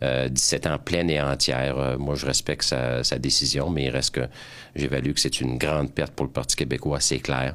17 0.00 0.66
ans 0.66 0.78
pleine 0.78 1.10
et 1.10 1.20
entière. 1.20 1.78
Euh, 1.78 1.98
moi, 1.98 2.14
je 2.14 2.26
respecte 2.26 2.62
sa, 2.62 3.18
décision, 3.18 3.70
mais 3.70 3.84
il 3.84 3.90
reste 3.90 4.14
que 4.14 4.28
j'évalue 4.74 5.12
que 5.12 5.20
c'est 5.20 5.40
une 5.40 5.58
grande 5.58 5.92
perte 5.92 6.12
pour 6.12 6.26
le 6.26 6.32
Parti 6.32 6.56
québécois, 6.56 7.00
c'est 7.00 7.18
clair. 7.18 7.54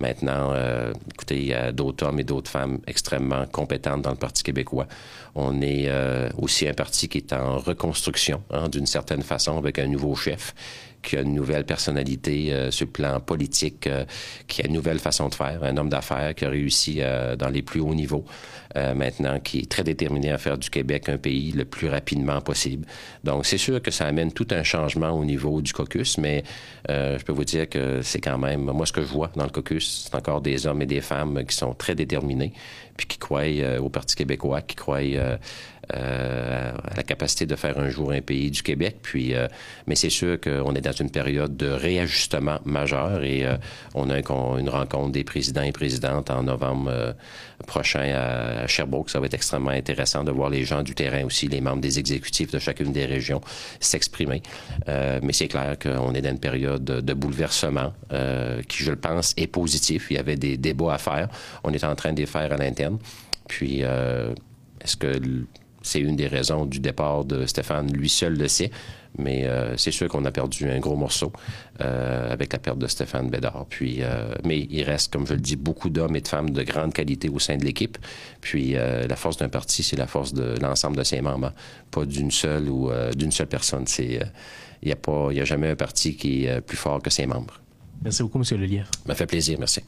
Maintenant, 0.00 0.52
euh, 0.54 0.92
écoutez, 1.12 1.36
il 1.36 1.46
y 1.46 1.54
a 1.54 1.70
d'autres 1.70 2.04
hommes 2.04 2.18
et 2.18 2.24
d'autres 2.24 2.50
femmes 2.50 2.80
extrêmement 2.86 3.46
compétentes 3.46 4.02
dans 4.02 4.10
le 4.10 4.16
Parti 4.16 4.42
québécois. 4.42 4.88
On 5.36 5.60
est 5.62 5.84
euh, 5.86 6.28
aussi 6.36 6.66
un 6.66 6.74
parti 6.74 7.08
qui 7.08 7.18
est 7.18 7.32
en 7.32 7.58
reconstruction, 7.58 8.42
hein, 8.50 8.68
d'une 8.68 8.86
certaine 8.86 9.22
façon, 9.22 9.56
avec 9.56 9.78
un 9.78 9.86
nouveau 9.86 10.16
chef 10.16 10.54
qui 11.04 11.16
a 11.16 11.20
une 11.20 11.34
nouvelle 11.34 11.64
personnalité 11.64 12.52
euh, 12.52 12.70
sur 12.70 12.86
le 12.86 12.92
plan 12.92 13.20
politique, 13.20 13.86
euh, 13.86 14.04
qui 14.48 14.62
a 14.62 14.66
une 14.66 14.72
nouvelle 14.72 14.98
façon 14.98 15.28
de 15.28 15.34
faire, 15.34 15.62
un 15.62 15.76
homme 15.76 15.90
d'affaires 15.90 16.34
qui 16.34 16.44
a 16.44 16.48
réussi 16.48 16.98
euh, 17.00 17.36
dans 17.36 17.50
les 17.50 17.62
plus 17.62 17.80
hauts 17.80 17.94
niveaux, 17.94 18.24
maintenant 18.96 19.38
qui 19.38 19.60
est 19.60 19.70
très 19.70 19.84
déterminé 19.84 20.32
à 20.32 20.38
faire 20.38 20.58
du 20.58 20.68
Québec 20.68 21.08
un 21.08 21.16
pays 21.16 21.52
le 21.52 21.64
plus 21.64 21.88
rapidement 21.88 22.40
possible. 22.40 22.88
Donc, 23.22 23.46
c'est 23.46 23.58
sûr 23.58 23.80
que 23.80 23.92
ça 23.92 24.04
amène 24.04 24.32
tout 24.32 24.48
un 24.50 24.64
changement 24.64 25.10
au 25.10 25.24
niveau 25.24 25.62
du 25.62 25.72
caucus, 25.72 26.18
mais 26.18 26.42
je 26.88 27.22
peux 27.22 27.32
vous 27.32 27.44
dire 27.44 27.68
que 27.68 28.02
c'est 28.02 28.20
quand 28.20 28.36
même, 28.36 28.62
moi, 28.62 28.84
ce 28.84 28.92
que 28.92 29.00
je 29.00 29.06
vois 29.06 29.30
dans 29.36 29.44
le 29.44 29.50
caucus, 29.50 30.08
c'est 30.08 30.16
encore 30.16 30.40
des 30.40 30.66
hommes 30.66 30.82
et 30.82 30.86
des 30.86 31.00
femmes 31.00 31.44
qui 31.46 31.54
sont 31.54 31.72
très 31.72 31.94
déterminés, 31.94 32.52
puis 32.96 33.06
qui 33.06 33.18
croient 33.18 33.44
au 33.80 33.90
Parti 33.90 34.16
québécois, 34.16 34.60
qui 34.60 34.74
croient 34.74 35.02
euh, 35.92 36.72
à 36.72 36.96
la 36.96 37.02
capacité 37.02 37.46
de 37.46 37.56
faire 37.56 37.78
un 37.78 37.90
jour 37.90 38.12
un 38.12 38.20
pays 38.20 38.50
du 38.50 38.62
Québec. 38.62 38.96
Puis, 39.02 39.34
euh, 39.34 39.48
mais 39.86 39.94
c'est 39.94 40.10
sûr 40.10 40.40
qu'on 40.40 40.74
est 40.74 40.80
dans 40.80 40.92
une 40.92 41.10
période 41.10 41.56
de 41.56 41.68
réajustement 41.68 42.58
majeur 42.64 43.22
et 43.22 43.44
euh, 43.44 43.56
on 43.94 44.08
a 44.08 44.18
une 44.18 44.68
rencontre 44.68 45.12
des 45.12 45.24
présidents 45.24 45.62
et 45.62 45.72
présidentes 45.72 46.30
en 46.30 46.44
novembre 46.44 47.14
prochain 47.66 48.14
à, 48.14 48.66
Sherbrooke. 48.66 49.10
Ça 49.10 49.20
va 49.20 49.26
être 49.26 49.34
extrêmement 49.34 49.70
intéressant 49.70 50.24
de 50.24 50.30
voir 50.30 50.48
les 50.48 50.64
gens 50.64 50.82
du 50.82 50.94
terrain 50.94 51.24
aussi, 51.24 51.48
les 51.48 51.60
membres 51.60 51.82
des 51.82 51.98
exécutifs 51.98 52.50
de 52.50 52.58
chacune 52.58 52.92
des 52.92 53.04
régions 53.04 53.40
s'exprimer. 53.80 54.42
mais 54.86 55.32
c'est 55.32 55.48
clair 55.48 55.76
qu'on 55.78 56.14
est 56.14 56.22
dans 56.22 56.30
une 56.30 56.40
période 56.40 56.84
de, 56.84 57.14
bouleversement 57.14 57.92
qui, 58.68 58.84
je 58.84 58.90
le 58.90 58.96
pense, 58.96 59.34
est 59.36 59.46
positif. 59.46 60.06
Il 60.10 60.16
y 60.16 60.18
avait 60.18 60.36
des 60.36 60.56
débats 60.56 60.94
à 60.94 60.98
faire. 60.98 61.28
On 61.62 61.72
est 61.72 61.84
en 61.84 61.94
train 61.94 62.12
de 62.12 62.20
les 62.20 62.26
faire 62.26 62.52
à 62.52 62.56
l'interne. 62.56 62.98
Puis, 63.48 63.80
est-ce 63.80 64.96
que 64.96 65.18
c'est 65.84 66.00
une 66.00 66.16
des 66.16 66.26
raisons 66.26 66.66
du 66.66 66.80
départ 66.80 67.24
de 67.24 67.46
Stéphane. 67.46 67.92
Lui 67.92 68.08
seul 68.08 68.36
le 68.36 68.48
sait. 68.48 68.70
Mais 69.16 69.44
euh, 69.44 69.76
c'est 69.76 69.92
sûr 69.92 70.08
qu'on 70.08 70.24
a 70.24 70.32
perdu 70.32 70.68
un 70.68 70.80
gros 70.80 70.96
morceau 70.96 71.32
euh, 71.80 72.32
avec 72.32 72.52
la 72.52 72.58
perte 72.58 72.78
de 72.78 72.88
Stéphane 72.88 73.30
Bédard. 73.30 73.66
Puis, 73.68 73.98
euh, 74.00 74.34
mais 74.42 74.66
il 74.70 74.82
reste, 74.82 75.12
comme 75.12 75.24
je 75.24 75.34
le 75.34 75.40
dis, 75.40 75.54
beaucoup 75.54 75.88
d'hommes 75.88 76.16
et 76.16 76.20
de 76.20 76.26
femmes 76.26 76.50
de 76.50 76.62
grande 76.64 76.92
qualité 76.92 77.28
au 77.28 77.38
sein 77.38 77.56
de 77.56 77.64
l'équipe. 77.64 77.96
Puis 78.40 78.72
la 78.72 79.16
force 79.16 79.36
d'un 79.36 79.48
parti, 79.48 79.82
c'est 79.82 79.96
la 79.96 80.06
force 80.06 80.34
de 80.34 80.56
l'ensemble 80.60 80.96
de 80.96 81.04
ses 81.04 81.20
membres, 81.20 81.52
pas 81.90 82.04
d'une 82.04 82.30
seule 82.30 82.68
ou 82.68 82.90
d'une 83.14 83.30
seule 83.30 83.46
personne. 83.46 83.86
C'est 83.86 84.20
il 84.82 84.88
n'y 84.88 84.92
a 84.92 84.96
pas, 84.96 85.28
il 85.30 85.40
a 85.40 85.44
jamais 85.44 85.68
un 85.68 85.76
parti 85.76 86.16
qui 86.16 86.44
est 86.44 86.60
plus 86.60 86.76
fort 86.76 87.00
que 87.00 87.10
ses 87.10 87.26
membres. 87.26 87.60
Merci 88.02 88.22
beaucoup, 88.22 88.38
M. 88.38 88.60
Lelièvre. 88.60 88.90
Ça 88.92 89.00
m'a 89.06 89.14
fait 89.14 89.26
plaisir, 89.26 89.58
merci. 89.58 89.80